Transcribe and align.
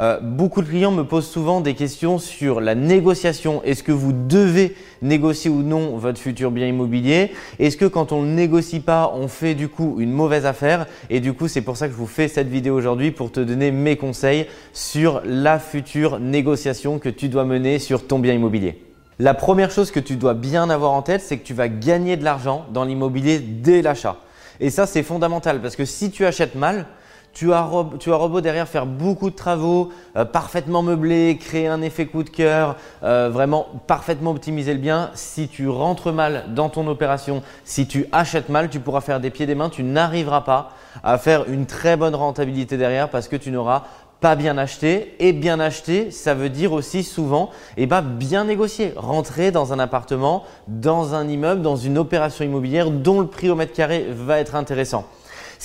Euh, 0.00 0.18
beaucoup 0.20 0.62
de 0.62 0.68
clients 0.68 0.92
me 0.92 1.04
posent 1.04 1.28
souvent 1.28 1.60
des 1.60 1.74
questions 1.74 2.18
sur 2.18 2.60
la 2.60 2.74
négociation. 2.74 3.62
Est-ce 3.64 3.82
que 3.82 3.92
vous 3.92 4.12
devez 4.12 4.74
négocier 5.02 5.50
ou 5.50 5.62
non 5.62 5.96
votre 5.96 6.18
futur 6.18 6.50
bien 6.50 6.66
immobilier? 6.66 7.32
Est-ce 7.58 7.76
que 7.76 7.84
quand 7.84 8.12
on 8.12 8.22
ne 8.22 8.32
négocie 8.34 8.80
pas, 8.80 9.12
on 9.14 9.28
fait 9.28 9.54
du 9.54 9.68
coup 9.68 9.96
une 9.98 10.12
mauvaise 10.12 10.46
affaire? 10.46 10.86
Et 11.10 11.20
du 11.20 11.32
coup, 11.32 11.48
c'est 11.48 11.60
pour 11.60 11.76
ça 11.76 11.86
que 11.86 11.92
je 11.92 11.98
vous 11.98 12.06
fais 12.06 12.28
cette 12.28 12.48
vidéo 12.48 12.74
aujourd'hui 12.74 13.10
pour 13.10 13.30
te 13.30 13.40
donner 13.40 13.70
mes 13.70 13.96
conseils 13.96 14.46
sur 14.72 15.20
la 15.24 15.58
future 15.58 16.18
négociation 16.18 16.98
que 16.98 17.08
tu 17.08 17.28
dois 17.28 17.44
mener 17.44 17.78
sur 17.78 18.06
ton 18.06 18.18
bien 18.18 18.34
immobilier. 18.34 18.82
La 19.18 19.34
première 19.34 19.70
chose 19.70 19.90
que 19.90 20.00
tu 20.00 20.16
dois 20.16 20.32
bien 20.32 20.70
avoir 20.70 20.92
en 20.92 21.02
tête, 21.02 21.20
c'est 21.20 21.36
que 21.36 21.44
tu 21.44 21.52
vas 21.52 21.68
gagner 21.68 22.16
de 22.16 22.24
l'argent 22.24 22.64
dans 22.72 22.84
l'immobilier 22.84 23.38
dès 23.38 23.82
l'achat. 23.82 24.16
Et 24.60 24.70
ça, 24.70 24.86
c'est 24.86 25.02
fondamental 25.02 25.60
parce 25.60 25.76
que 25.76 25.84
si 25.84 26.10
tu 26.10 26.24
achètes 26.24 26.54
mal, 26.54 26.86
tu 27.32 27.52
as, 27.52 27.62
robot 27.62 28.40
derrière 28.40 28.68
faire 28.68 28.86
beaucoup 28.86 29.30
de 29.30 29.34
travaux, 29.34 29.90
euh, 30.16 30.24
parfaitement 30.24 30.82
meublé, 30.82 31.38
créer 31.40 31.68
un 31.68 31.82
effet 31.82 32.06
coup 32.06 32.22
de 32.22 32.30
cœur, 32.30 32.76
euh, 33.02 33.30
vraiment 33.32 33.66
parfaitement 33.86 34.32
optimiser 34.32 34.72
le 34.74 34.80
bien. 34.80 35.10
Si 35.14 35.48
tu 35.48 35.68
rentres 35.68 36.12
mal 36.12 36.44
dans 36.54 36.68
ton 36.68 36.86
opération, 36.86 37.42
si 37.64 37.86
tu 37.86 38.06
achètes 38.12 38.48
mal, 38.48 38.68
tu 38.68 38.80
pourras 38.80 39.00
faire 39.00 39.20
des 39.20 39.30
pieds 39.30 39.46
des 39.46 39.54
mains, 39.54 39.70
tu 39.70 39.82
n'arriveras 39.82 40.42
pas 40.42 40.70
à 41.04 41.18
faire 41.18 41.48
une 41.48 41.66
très 41.66 41.96
bonne 41.96 42.14
rentabilité 42.14 42.76
derrière 42.76 43.08
parce 43.08 43.28
que 43.28 43.36
tu 43.36 43.50
n'auras 43.50 43.84
pas 44.20 44.36
bien 44.36 44.58
acheté. 44.58 45.14
Et 45.18 45.32
bien 45.32 45.60
acheté, 45.60 46.10
ça 46.10 46.34
veut 46.34 46.50
dire 46.50 46.72
aussi 46.72 47.02
souvent 47.02 47.50
eh 47.76 47.86
ben, 47.86 48.02
bien 48.02 48.44
négocier, 48.44 48.92
rentrer 48.96 49.50
dans 49.50 49.72
un 49.72 49.78
appartement, 49.78 50.44
dans 50.68 51.14
un 51.14 51.26
immeuble, 51.28 51.62
dans 51.62 51.76
une 51.76 51.98
opération 51.98 52.44
immobilière 52.44 52.90
dont 52.90 53.20
le 53.20 53.26
prix 53.26 53.50
au 53.50 53.54
mètre 53.54 53.72
carré 53.72 54.06
va 54.10 54.38
être 54.38 54.54
intéressant 54.54 55.06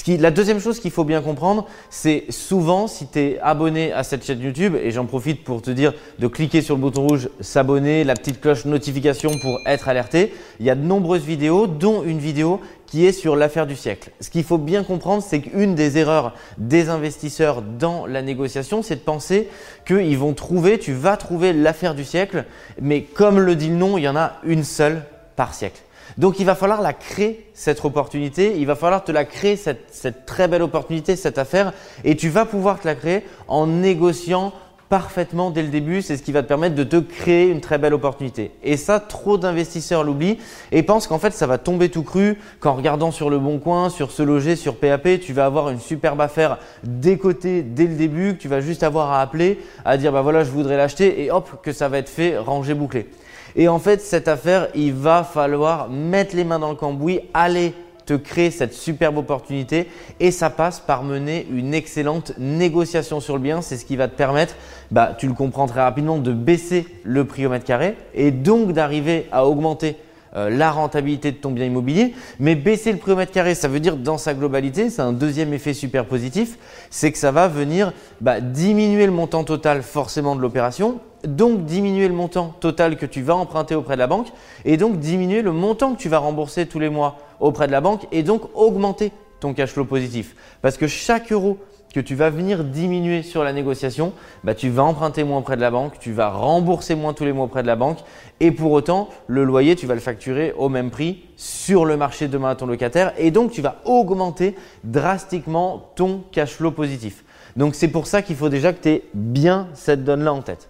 la 0.08 0.32
deuxième 0.32 0.60
chose 0.60 0.80
qu'il 0.80 0.92
faut 0.92 1.04
bien 1.04 1.22
comprendre, 1.22 1.66
c'est 1.90 2.26
souvent 2.30 2.88
si 2.88 3.08
tu 3.08 3.20
es 3.20 3.40
abonné 3.42 3.92
à 3.94 4.04
cette 4.04 4.26
chaîne 4.26 4.42
YouTube, 4.42 4.76
et 4.76 4.92
j'en 4.92 5.06
profite 5.06 5.44
pour 5.44 5.62
te 5.62 5.72
dire 5.72 5.94
de 6.20 6.28
cliquer 6.28 6.62
sur 6.62 6.76
le 6.76 6.82
bouton 6.82 7.08
rouge 7.08 7.30
s'abonner, 7.40 8.04
la 8.04 8.16
petite 8.16 8.42
cloche 8.42 8.66
notification 8.66 9.32
pour 9.42 9.60
être 9.66 9.88
alerté, 9.88 10.34
il 10.60 10.66
y 10.66 10.70
a 10.70 10.76
de 10.76 10.82
nombreuses 10.82 11.24
vidéos, 11.24 11.68
dont 11.68 12.04
une 12.04 12.20
vidéo 12.20 12.62
qui 12.86 13.06
est 13.06 13.12
sur 13.12 13.36
l'affaire 13.36 13.68
du 13.68 13.76
siècle. 13.76 14.12
Ce 14.20 14.30
qu'il 14.30 14.44
faut 14.44 14.58
bien 14.58 14.84
comprendre, 14.84 15.24
c'est 15.24 15.42
qu'une 15.42 15.76
des 15.76 15.98
erreurs 15.98 16.34
des 16.58 16.90
investisseurs 16.90 17.62
dans 17.62 18.06
la 18.06 18.22
négociation, 18.22 18.84
c'est 18.84 18.96
de 18.96 19.02
penser 19.02 19.50
qu'ils 19.88 20.18
vont 20.18 20.34
trouver, 20.34 20.78
tu 20.78 20.94
vas 20.94 21.18
trouver 21.18 21.54
l'affaire 21.54 21.96
du 21.96 22.04
siècle, 22.04 22.46
mais 22.82 23.02
comme 23.02 23.40
le 23.40 23.56
dit 23.56 23.70
le 23.70 23.76
nom, 23.76 23.98
il 23.98 24.04
y 24.04 24.08
en 24.08 24.16
a 24.16 24.34
une 24.44 24.64
seule 24.64 25.04
par 25.36 25.54
siècle. 25.54 25.82
Donc 26.18 26.40
il 26.40 26.46
va 26.46 26.56
falloir 26.56 26.82
la 26.82 26.94
créer, 26.94 27.50
cette 27.54 27.84
opportunité, 27.84 28.56
il 28.58 28.66
va 28.66 28.76
falloir 28.76 29.04
te 29.04 29.12
la 29.12 29.26
créer, 29.26 29.56
cette, 29.56 30.26
très 30.26 30.48
belle 30.48 30.62
opportunité, 30.62 31.16
cette 31.16 31.38
affaire, 31.38 31.74
et 32.04 32.16
tu 32.16 32.30
vas 32.30 32.46
pouvoir 32.46 32.80
te 32.80 32.88
la 32.88 32.96
créer 32.96 33.24
en 33.48 33.68
négociant 33.68 34.54
parfaitement 34.90 35.50
dès 35.50 35.64
le 35.64 35.70
début, 35.70 36.02
c'est 36.02 36.16
ce 36.16 36.24
qui 36.24 36.32
va 36.32 36.44
te 36.44 36.48
permettre 36.48 36.76
de 36.76 36.84
te 36.84 36.98
créer 36.98 37.50
une 37.50 37.60
très 37.60 37.78
belle 37.78 37.94
opportunité. 37.94 38.52
Et 38.64 38.78
ça, 38.78 39.00
trop 39.00 39.38
d'investisseurs 39.38 40.04
l'oublient 40.04 40.38
et 40.72 40.84
pensent 40.84 41.08
qu'en 41.08 41.18
fait, 41.18 41.32
ça 41.32 41.48
va 41.48 41.58
tomber 41.58 41.90
tout 41.90 42.04
cru 42.04 42.38
qu'en 42.60 42.76
regardant 42.76 43.12
sur 43.12 43.30
le 43.30 43.40
bon 43.40 43.60
coin, 43.60 43.90
sur 43.90 44.12
se 44.12 44.22
loger, 44.22 44.56
sur 44.56 44.76
PAP, 44.76 45.20
tu 45.20 45.34
vas 45.34 45.46
avoir 45.46 45.70
une 45.70 45.80
superbe 45.80 46.22
affaire 46.22 46.60
décotée 46.84 47.64
dès 47.64 47.88
le 47.88 47.96
début, 47.96 48.36
que 48.36 48.42
tu 48.42 48.48
vas 48.48 48.62
juste 48.62 48.84
avoir 48.84 49.12
à 49.12 49.22
appeler, 49.22 49.60
à 49.84 49.98
dire 49.98 50.12
bah 50.12 50.22
voilà, 50.22 50.44
je 50.44 50.52
voudrais 50.52 50.78
l'acheter 50.78 51.24
et 51.24 51.32
hop, 51.32 51.62
que 51.64 51.72
ça 51.72 51.90
va 51.90 51.98
être 51.98 52.10
fait, 52.10 52.38
rangé, 52.38 52.74
bouclé. 52.74 53.08
Et 53.56 53.68
en 53.68 53.80
fait, 53.80 54.02
cette 54.02 54.28
affaire, 54.28 54.68
il 54.76 54.94
va 54.94 55.24
falloir 55.24 55.90
mettre 55.90 56.36
les 56.36 56.44
mains 56.44 56.60
dans 56.60 56.70
le 56.70 56.76
cambouis, 56.76 57.22
aller 57.34 57.74
te 58.06 58.14
créer 58.14 58.52
cette 58.52 58.74
superbe 58.74 59.18
opportunité 59.18 59.88
et 60.20 60.32
ça 60.32 60.50
passe 60.50 60.80
par 60.80 61.04
mener 61.04 61.48
une 61.52 61.74
excellente 61.74 62.34
négociation 62.38 63.20
sur 63.20 63.36
le 63.36 63.42
bien. 63.42 63.62
C'est 63.62 63.78
ce 63.78 63.86
qui 63.86 63.96
va 63.96 64.08
te 64.08 64.16
permettre, 64.16 64.56
bah, 64.92 65.16
tu 65.18 65.28
le 65.28 65.34
comprends 65.34 65.68
très 65.68 65.82
rapidement, 65.82 66.18
de 66.18 66.32
baisser 66.32 66.86
le 67.04 67.26
prix 67.26 67.46
au 67.46 67.50
mètre 67.50 67.66
carré 67.66 67.96
et 68.14 68.32
donc 68.32 68.74
d'arriver 68.74 69.28
à 69.32 69.48
augmenter 69.48 69.98
euh, 70.36 70.50
la 70.50 70.70
rentabilité 70.70 71.32
de 71.32 71.38
ton 71.38 71.52
bien 71.52 71.66
immobilier. 71.66 72.14
Mais 72.40 72.56
baisser 72.56 72.92
le 72.92 72.98
prix 72.98 73.14
au 73.14 73.16
mètre 73.16 73.32
carré, 73.32 73.56
ça 73.56 73.68
veut 73.68 73.80
dire 73.80 73.96
dans 73.98 74.18
sa 74.18 74.34
globalité, 74.34 74.90
c'est 74.90 75.02
un 75.02 75.14
deuxième 75.14 75.54
effet 75.54 75.74
super 75.74 76.06
positif, 76.06 76.58
c'est 76.90 77.12
que 77.12 77.18
ça 77.18 77.32
va 77.32 77.48
venir 77.48 77.94
bah, 78.22 78.40
diminuer 78.42 79.06
le 79.06 79.14
montant 79.14 79.44
total 79.44 79.82
forcément 79.82 80.36
de 80.36 80.42
l'opération 80.42 81.00
donc 81.28 81.66
diminuer 81.66 82.08
le 82.08 82.14
montant 82.14 82.56
total 82.60 82.98
que 82.98 83.06
tu 83.06 83.22
vas 83.22 83.36
emprunter 83.36 83.76
auprès 83.76 83.96
de 83.96 84.00
la 84.00 84.08
banque 84.08 84.28
et 84.64 84.78
donc 84.78 85.00
diminuer 85.00 85.42
le 85.42 85.52
montant 85.52 85.94
que 85.94 86.00
tu 86.00 86.10
vas 86.10 86.20
rembourser 86.20 86.66
tous 86.66 86.80
les 86.80 86.90
mois 86.90 87.18
auprès 87.40 87.68
de 87.68 87.72
la 87.72 87.82
banque 87.82 88.08
et 88.12 88.24
donc 88.24 88.44
augmenter 88.56 89.12
ton 89.40 89.54
cash 89.54 89.72
flow 89.72 89.86
positif. 89.86 90.36
Parce 90.62 90.78
que 90.78 90.88
chaque 90.88 91.32
euro 91.32 91.58
que 91.94 92.00
tu 92.02 92.16
vas 92.16 92.30
venir 92.30 92.66
diminuer 92.66 93.24
sur 93.24 93.44
la 93.44 93.54
négociation, 93.54 94.12
bah, 94.44 94.54
tu 94.54 94.70
vas 94.70 94.84
emprunter 94.84 95.24
moins 95.24 95.38
auprès 95.38 95.56
de 95.56 95.62
la 95.62 95.72
banque, 95.72 95.98
tu 95.98 96.12
vas 96.12 96.30
rembourser 96.30 96.94
moins 96.94 97.14
tous 97.14 97.24
les 97.24 97.32
mois 97.32 97.46
auprès 97.46 97.62
de 97.62 97.68
la 97.68 97.78
banque 97.78 98.00
et 98.42 98.52
pour 98.52 98.74
autant, 98.74 99.08
le 99.28 99.46
loyer, 99.46 99.78
tu 99.78 99.88
vas 99.88 99.94
le 99.94 100.02
facturer 100.02 100.54
au 100.58 100.68
même 100.68 100.92
prix 100.92 101.24
sur 101.38 101.86
le 101.86 101.96
marché 101.96 102.28
demain 102.28 102.50
à 102.50 102.56
ton 102.56 102.66
locataire 102.66 103.14
et 103.18 103.32
donc 103.32 103.52
tu 103.52 103.62
vas 103.62 103.78
augmenter 103.86 104.56
drastiquement 104.84 105.90
ton 105.96 106.24
cash 106.34 106.52
flow 106.52 106.72
positif. 106.72 107.24
Donc 107.56 107.76
c'est 107.76 107.88
pour 107.88 108.08
ça 108.08 108.22
qu'il 108.22 108.36
faut 108.36 108.50
déjà 108.50 108.74
que 108.74 108.82
tu 108.82 108.90
aies 108.90 109.04
bien 109.14 109.70
cette 109.74 110.04
donne-là 110.04 110.34
en 110.34 110.42
tête. 110.42 110.68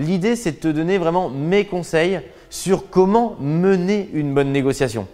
L'idée, 0.00 0.34
c'est 0.34 0.52
de 0.52 0.56
te 0.56 0.68
donner 0.68 0.96
vraiment 0.96 1.28
mes 1.28 1.66
conseils 1.66 2.22
sur 2.48 2.88
comment 2.88 3.36
mener 3.38 4.08
une 4.14 4.32
bonne 4.32 4.50
négociation. 4.50 5.06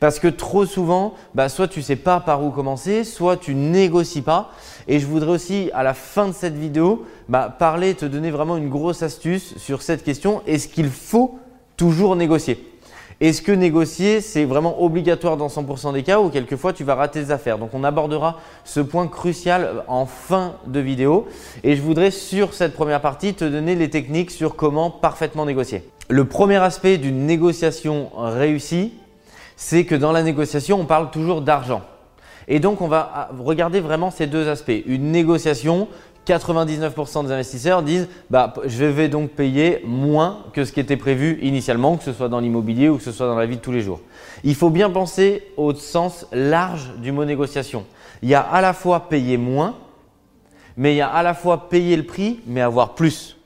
Parce 0.00 0.18
que 0.18 0.28
trop 0.28 0.66
souvent, 0.66 1.14
bah, 1.34 1.48
soit 1.48 1.66
tu 1.66 1.78
ne 1.78 1.84
sais 1.84 1.96
pas 1.96 2.20
par 2.20 2.44
où 2.44 2.50
commencer, 2.50 3.04
soit 3.04 3.38
tu 3.38 3.54
négocies 3.54 4.20
pas. 4.20 4.52
Et 4.86 5.00
je 5.00 5.06
voudrais 5.06 5.30
aussi, 5.30 5.70
à 5.72 5.82
la 5.82 5.94
fin 5.94 6.28
de 6.28 6.32
cette 6.34 6.56
vidéo, 6.56 7.06
bah, 7.26 7.56
parler, 7.58 7.94
te 7.94 8.04
donner 8.04 8.30
vraiment 8.30 8.58
une 8.58 8.68
grosse 8.68 9.02
astuce 9.02 9.56
sur 9.56 9.80
cette 9.80 10.04
question. 10.04 10.42
Est-ce 10.46 10.68
qu'il 10.68 10.90
faut 10.90 11.38
toujours 11.78 12.14
négocier? 12.14 12.73
Est-ce 13.20 13.42
que 13.42 13.52
négocier, 13.52 14.20
c'est 14.20 14.44
vraiment 14.44 14.82
obligatoire 14.82 15.36
dans 15.36 15.46
100% 15.46 15.92
des 15.92 16.02
cas 16.02 16.20
ou 16.20 16.30
quelquefois 16.30 16.72
tu 16.72 16.82
vas 16.82 16.96
rater 16.96 17.24
tes 17.24 17.30
affaires? 17.30 17.58
Donc 17.58 17.70
on 17.72 17.84
abordera 17.84 18.40
ce 18.64 18.80
point 18.80 19.06
crucial 19.06 19.84
en 19.86 20.04
fin 20.04 20.54
de 20.66 20.80
vidéo 20.80 21.28
et 21.62 21.76
je 21.76 21.82
voudrais 21.82 22.10
sur 22.10 22.54
cette 22.54 22.74
première 22.74 23.00
partie 23.00 23.34
te 23.34 23.44
donner 23.44 23.76
les 23.76 23.88
techniques 23.88 24.32
sur 24.32 24.56
comment 24.56 24.90
parfaitement 24.90 25.46
négocier. 25.46 25.88
Le 26.08 26.24
premier 26.24 26.56
aspect 26.56 26.98
d'une 26.98 27.24
négociation 27.24 28.10
réussie, 28.16 28.92
c'est 29.56 29.84
que 29.84 29.94
dans 29.94 30.12
la 30.12 30.22
négociation, 30.22 30.80
on 30.80 30.84
parle 30.84 31.10
toujours 31.10 31.40
d'argent. 31.40 31.82
Et 32.48 32.60
donc 32.60 32.80
on 32.80 32.88
va 32.88 33.30
regarder 33.38 33.80
vraiment 33.80 34.10
ces 34.10 34.26
deux 34.26 34.48
aspects. 34.48 34.82
Une 34.86 35.12
négociation 35.12 35.88
99% 36.26 37.26
des 37.26 37.32
investisseurs 37.32 37.82
disent 37.82 38.08
bah, 38.30 38.54
je 38.64 38.84
vais 38.84 39.08
donc 39.08 39.30
payer 39.30 39.80
moins 39.84 40.38
que 40.52 40.64
ce 40.64 40.72
qui 40.72 40.80
était 40.80 40.96
prévu 40.96 41.38
initialement, 41.42 41.96
que 41.96 42.04
ce 42.04 42.12
soit 42.12 42.28
dans 42.28 42.40
l'immobilier 42.40 42.88
ou 42.88 42.96
que 42.96 43.02
ce 43.02 43.12
soit 43.12 43.26
dans 43.26 43.36
la 43.36 43.46
vie 43.46 43.56
de 43.56 43.60
tous 43.60 43.72
les 43.72 43.80
jours. 43.80 44.00
Il 44.42 44.54
faut 44.54 44.70
bien 44.70 44.90
penser 44.90 45.42
au 45.56 45.74
sens 45.74 46.26
large 46.32 46.92
du 46.98 47.12
mot 47.12 47.24
négociation. 47.24 47.84
Il 48.22 48.28
y 48.28 48.34
a 48.34 48.40
à 48.40 48.60
la 48.60 48.72
fois 48.72 49.08
payer 49.08 49.36
moins, 49.36 49.76
mais 50.76 50.94
il 50.94 50.96
y 50.96 51.02
a 51.02 51.08
à 51.08 51.22
la 51.22 51.34
fois 51.34 51.68
payer 51.68 51.96
le 51.96 52.04
prix, 52.04 52.40
mais 52.46 52.60
avoir 52.60 52.94
plus. 52.94 53.36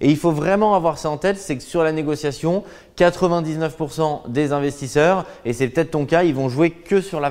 Et 0.00 0.08
il 0.08 0.16
faut 0.16 0.32
vraiment 0.32 0.74
avoir 0.74 0.96
ça 0.96 1.10
en 1.10 1.18
tête, 1.18 1.36
c'est 1.36 1.56
que 1.56 1.62
sur 1.62 1.82
la 1.82 1.92
négociation, 1.92 2.64
99% 2.96 4.30
des 4.30 4.52
investisseurs, 4.52 5.26
et 5.44 5.52
c'est 5.52 5.68
peut-être 5.68 5.90
ton 5.90 6.06
cas, 6.06 6.22
ils 6.22 6.34
vont 6.34 6.48
jouer 6.48 6.70
que 6.70 7.02
sur 7.02 7.20
la, 7.20 7.30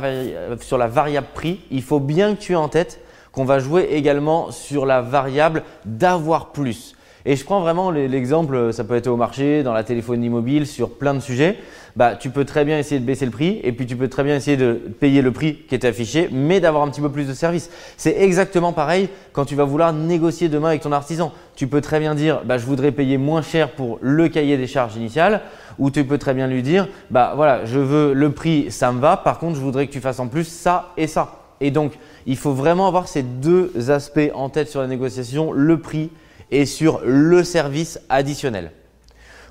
sur 0.59 0.77
la 0.77 0.88
variable 0.88 1.27
prix. 1.33 1.61
Il 1.71 1.81
faut 1.81 1.99
bien 1.99 2.35
que 2.35 2.41
tu 2.41 2.53
aies 2.53 2.57
en 2.57 2.69
tête 2.69 2.99
qu'on 3.31 3.45
va 3.45 3.59
jouer 3.59 3.90
également 3.91 4.51
sur 4.51 4.85
la 4.85 5.01
variable 5.01 5.63
d'avoir 5.85 6.51
plus. 6.51 6.95
Et 7.25 7.36
je 7.36 7.44
prends 7.44 7.59
vraiment 7.59 7.92
l'exemple, 7.92 8.71
ça 8.71 8.83
peut 8.83 8.95
être 8.95 9.07
au 9.07 9.18
marché, 9.18 9.62
dans 9.62 9.74
la 9.74 9.83
téléphonie 9.83 10.30
mobile, 10.30 10.65
sur 10.65 10.89
plein 10.89 11.13
de 11.13 11.19
sujets. 11.19 11.57
Bah, 11.95 12.15
tu 12.15 12.30
peux 12.30 12.45
très 12.45 12.63
bien 12.63 12.80
essayer 12.80 13.00
de 13.00 13.06
baisser 13.06 13.25
le 13.25 13.31
prix 13.31 13.59
et 13.63 13.74
puis 13.74 13.86
tu 13.86 13.98
peux 13.98 14.07
très 14.07 14.24
bien 14.24 14.36
essayer 14.36 14.56
de 14.56 14.74
payer 14.74 15.21
le 15.21 15.31
prix 15.31 15.57
qui 15.68 15.75
est 15.75 15.83
affiché, 15.83 16.30
mais 16.31 16.62
d'avoir 16.62 16.83
un 16.83 16.89
petit 16.89 17.01
peu 17.01 17.12
plus 17.12 17.27
de 17.27 17.33
service. 17.33 17.69
C'est 17.98 18.15
exactement 18.21 18.71
pareil 18.71 19.09
quand 19.33 19.44
tu 19.44 19.56
vas 19.56 19.65
vouloir 19.65 19.92
négocier 19.92 20.48
demain 20.48 20.69
avec 20.69 20.81
ton 20.81 20.92
artisan. 20.92 21.33
Tu 21.56 21.68
peux 21.68 21.81
très 21.81 22.00
bien 22.00 22.15
dire, 22.15 22.42
bah, 22.45 22.57
je 22.57 22.65
voudrais 22.65 22.94
payer 22.94 23.18
moins 23.18 23.42
cher 23.42 23.71
pour 23.71 24.00
le 24.01 24.30
cahier 24.30 24.56
des 24.56 24.68
charges 24.68 24.95
initiales, 24.95 25.42
ou 25.77 25.92
tu 25.92 26.06
peux 26.06 26.18
très 26.18 26.33
bien 26.33 26.48
lui 26.48 26.62
dire, 26.62 26.88
bah 27.09 27.33
voilà, 27.36 27.65
je 27.65 27.80
veux 27.80 28.13
le 28.13 28.31
prix, 28.31 28.71
ça 28.71 28.92
me 28.92 29.00
va. 29.00 29.18
Par 29.18 29.39
contre, 29.39 29.56
je 29.56 29.62
voudrais 29.62 29.88
que 29.88 29.92
tu 29.92 30.01
fasses 30.01 30.19
en 30.19 30.27
plus 30.27 30.48
ça 30.48 30.94
et 30.95 31.07
ça. 31.07 31.38
Et 31.61 31.71
donc, 31.71 31.94
il 32.25 32.38
faut 32.38 32.53
vraiment 32.53 32.88
avoir 32.88 33.07
ces 33.07 33.23
deux 33.23 33.91
aspects 33.91 34.31
en 34.33 34.50
tête 34.50 34.69
sur 34.69 34.81
la 34.81 34.88
négociation, 34.88 35.51
le 35.51 35.79
prix 35.79 36.09
et 36.51 36.65
sur 36.65 37.01
le 37.03 37.44
service 37.44 38.00
additionnel. 38.09 38.71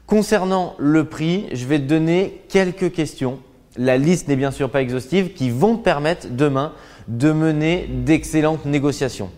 Concernant 0.06 0.74
le 0.78 1.04
prix, 1.04 1.46
je 1.52 1.66
vais 1.66 1.78
te 1.78 1.84
donner 1.84 2.42
quelques 2.48 2.92
questions. 2.92 3.40
La 3.76 3.98
liste 3.98 4.28
n'est 4.28 4.36
bien 4.36 4.50
sûr 4.50 4.70
pas 4.70 4.80
exhaustive 4.80 5.34
qui 5.34 5.50
vont 5.50 5.76
te 5.76 5.84
permettre 5.84 6.28
demain 6.30 6.72
de 7.08 7.30
mener 7.30 7.86
d'excellentes 7.88 8.64
négociations. 8.64 9.30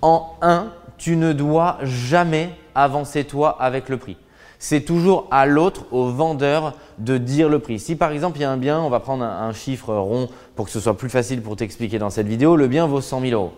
En 0.00 0.34
1, 0.40 0.72
tu 0.96 1.16
ne 1.16 1.32
dois 1.32 1.78
jamais 1.82 2.50
avancer 2.74 3.24
toi 3.24 3.56
avec 3.60 3.88
le 3.88 3.96
prix. 3.96 4.16
C'est 4.64 4.82
toujours 4.82 5.26
à 5.32 5.44
l'autre, 5.44 5.86
au 5.90 6.06
vendeur, 6.06 6.74
de 6.98 7.18
dire 7.18 7.48
le 7.48 7.58
prix. 7.58 7.80
Si 7.80 7.96
par 7.96 8.12
exemple 8.12 8.38
il 8.38 8.42
y 8.42 8.44
a 8.44 8.50
un 8.52 8.56
bien, 8.56 8.78
on 8.78 8.90
va 8.90 9.00
prendre 9.00 9.24
un, 9.24 9.52
chiffre 9.52 9.92
rond 9.92 10.28
pour 10.54 10.66
que 10.66 10.70
ce 10.70 10.78
soit 10.78 10.96
plus 10.96 11.10
facile 11.10 11.42
pour 11.42 11.56
t'expliquer 11.56 11.98
dans 11.98 12.10
cette 12.10 12.28
vidéo, 12.28 12.54
le 12.54 12.68
bien 12.68 12.86
vaut 12.86 13.00
100 13.00 13.22
000 13.22 13.32
euros 13.32 13.52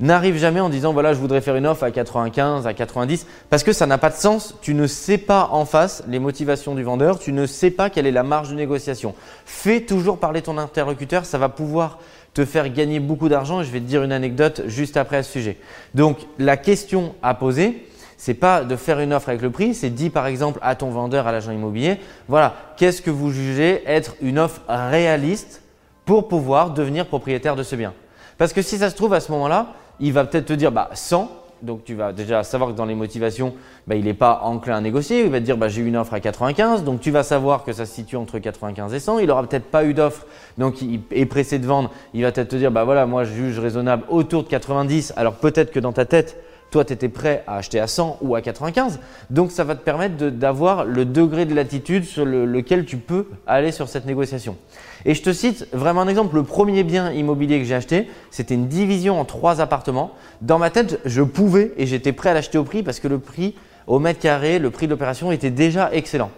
n'arrive 0.00 0.36
jamais 0.36 0.58
en 0.58 0.68
disant 0.68 0.92
voilà 0.92 1.12
je 1.12 1.18
voudrais 1.18 1.40
faire 1.40 1.54
une 1.54 1.66
offre 1.66 1.82
à 1.82 1.90
95, 1.90 2.66
à 2.66 2.74
90 2.74 3.26
parce 3.50 3.64
que 3.64 3.72
ça 3.72 3.86
n'a 3.86 3.98
pas 3.98 4.10
de 4.10 4.14
sens. 4.14 4.54
Tu 4.62 4.74
ne 4.74 4.86
sais 4.86 5.18
pas 5.18 5.48
en 5.50 5.64
face 5.64 6.04
les 6.06 6.20
motivations 6.20 6.76
du 6.76 6.84
vendeur, 6.84 7.18
tu 7.18 7.32
ne 7.32 7.46
sais 7.46 7.72
pas 7.72 7.90
quelle 7.90 8.06
est 8.06 8.12
la 8.12 8.22
marge 8.22 8.50
de 8.50 8.54
négociation. 8.54 9.16
Fais 9.46 9.80
toujours 9.80 10.18
parler 10.18 10.40
ton 10.40 10.56
interlocuteur, 10.56 11.24
ça 11.26 11.38
va 11.38 11.48
pouvoir 11.48 11.98
te 12.32 12.44
faire 12.44 12.72
gagner 12.72 13.00
beaucoup 13.00 13.28
d'argent 13.28 13.62
je 13.62 13.70
vais 13.70 13.80
te 13.80 13.86
dire 13.86 14.04
une 14.04 14.12
anecdote 14.12 14.62
juste 14.66 14.96
après 14.96 15.16
à 15.16 15.22
ce 15.24 15.32
sujet. 15.32 15.56
Donc 15.94 16.18
la 16.38 16.56
question 16.56 17.14
à 17.24 17.34
poser, 17.34 17.88
c'est 18.16 18.34
pas 18.34 18.64
de 18.64 18.76
faire 18.76 19.00
une 19.00 19.12
offre 19.12 19.28
avec 19.28 19.42
le 19.42 19.50
prix, 19.50 19.74
c'est 19.74 19.90
dit 19.90 20.10
par 20.10 20.26
exemple 20.26 20.58
à 20.62 20.74
ton 20.74 20.90
vendeur, 20.90 21.26
à 21.26 21.32
l'agent 21.32 21.52
immobilier, 21.52 21.98
voilà, 22.28 22.54
qu'est-ce 22.76 23.02
que 23.02 23.10
vous 23.10 23.30
jugez 23.30 23.82
être 23.86 24.14
une 24.20 24.38
offre 24.38 24.60
réaliste 24.68 25.62
pour 26.04 26.28
pouvoir 26.28 26.70
devenir 26.70 27.06
propriétaire 27.06 27.56
de 27.56 27.62
ce 27.62 27.76
bien 27.76 27.92
Parce 28.38 28.52
que 28.52 28.62
si 28.62 28.78
ça 28.78 28.90
se 28.90 28.96
trouve 28.96 29.14
à 29.14 29.20
ce 29.20 29.32
moment-là, 29.32 29.74
il 30.00 30.12
va 30.12 30.24
peut-être 30.24 30.46
te 30.46 30.52
dire 30.52 30.72
bah, 30.72 30.90
100. 30.92 31.30
Donc 31.62 31.84
tu 31.84 31.94
vas 31.94 32.12
déjà 32.12 32.42
savoir 32.44 32.70
que 32.70 32.76
dans 32.76 32.84
les 32.84 32.94
motivations, 32.94 33.54
bah, 33.86 33.94
il 33.94 34.04
n'est 34.04 34.12
pas 34.12 34.40
enclin 34.42 34.76
à 34.76 34.80
négocier. 34.80 35.24
Il 35.24 35.30
va 35.30 35.40
te 35.40 35.44
dire 35.44 35.56
bah, 35.56 35.68
j'ai 35.68 35.80
une 35.80 35.96
offre 35.96 36.12
à 36.12 36.20
95. 36.20 36.84
Donc 36.84 37.00
tu 37.00 37.10
vas 37.10 37.22
savoir 37.22 37.64
que 37.64 37.72
ça 37.72 37.86
se 37.86 37.94
situe 37.94 38.16
entre 38.16 38.38
95 38.38 38.92
et 38.92 39.00
100. 39.00 39.20
Il 39.20 39.28
n'aura 39.28 39.46
peut-être 39.46 39.70
pas 39.70 39.84
eu 39.84 39.94
d'offre. 39.94 40.26
Donc 40.58 40.82
il 40.82 41.00
est 41.10 41.26
pressé 41.26 41.58
de 41.58 41.66
vendre. 41.66 41.90
Il 42.12 42.22
va 42.22 42.32
peut-être 42.32 42.48
te 42.48 42.56
dire 42.56 42.70
bah 42.70 42.84
voilà, 42.84 43.06
moi 43.06 43.24
je 43.24 43.32
juge 43.32 43.58
raisonnable 43.58 44.04
autour 44.08 44.42
de 44.42 44.48
90. 44.48 45.14
Alors 45.16 45.34
peut-être 45.34 45.72
que 45.72 45.80
dans 45.80 45.92
ta 45.92 46.04
tête, 46.04 46.36
toi, 46.70 46.84
tu 46.84 46.92
étais 46.92 47.08
prêt 47.08 47.44
à 47.46 47.58
acheter 47.58 47.78
à 47.78 47.86
100 47.86 48.18
ou 48.20 48.34
à 48.34 48.42
95. 48.42 48.98
Donc, 49.30 49.52
ça 49.52 49.62
va 49.62 49.74
te 49.74 49.84
permettre 49.84 50.16
d'avoir 50.30 50.84
le 50.84 51.04
degré 51.04 51.46
de 51.46 51.54
latitude 51.54 52.04
sur 52.04 52.24
lequel 52.24 52.84
tu 52.84 52.96
peux 52.96 53.28
aller 53.46 53.70
sur 53.70 53.88
cette 53.88 54.06
négociation. 54.06 54.56
Et 55.04 55.14
je 55.14 55.22
te 55.22 55.32
cite 55.32 55.68
vraiment 55.72 56.00
un 56.00 56.08
exemple. 56.08 56.34
Le 56.34 56.42
premier 56.42 56.82
bien 56.82 57.12
immobilier 57.12 57.58
que 57.58 57.64
j'ai 57.64 57.74
acheté, 57.74 58.08
c'était 58.30 58.54
une 58.54 58.66
division 58.66 59.20
en 59.20 59.24
trois 59.24 59.60
appartements. 59.60 60.12
Dans 60.40 60.58
ma 60.58 60.70
tête, 60.70 61.00
je 61.04 61.22
pouvais 61.22 61.72
et 61.76 61.86
j'étais 61.86 62.12
prêt 62.12 62.30
à 62.30 62.34
l'acheter 62.34 62.58
au 62.58 62.64
prix 62.64 62.82
parce 62.82 63.00
que 63.00 63.08
le 63.08 63.18
prix 63.18 63.54
au 63.86 63.98
mètre 63.98 64.18
carré, 64.20 64.58
le 64.58 64.70
prix 64.70 64.86
de 64.86 64.90
l'opération 64.90 65.30
était 65.30 65.50
déjà 65.50 65.90
excellent. 65.92 66.30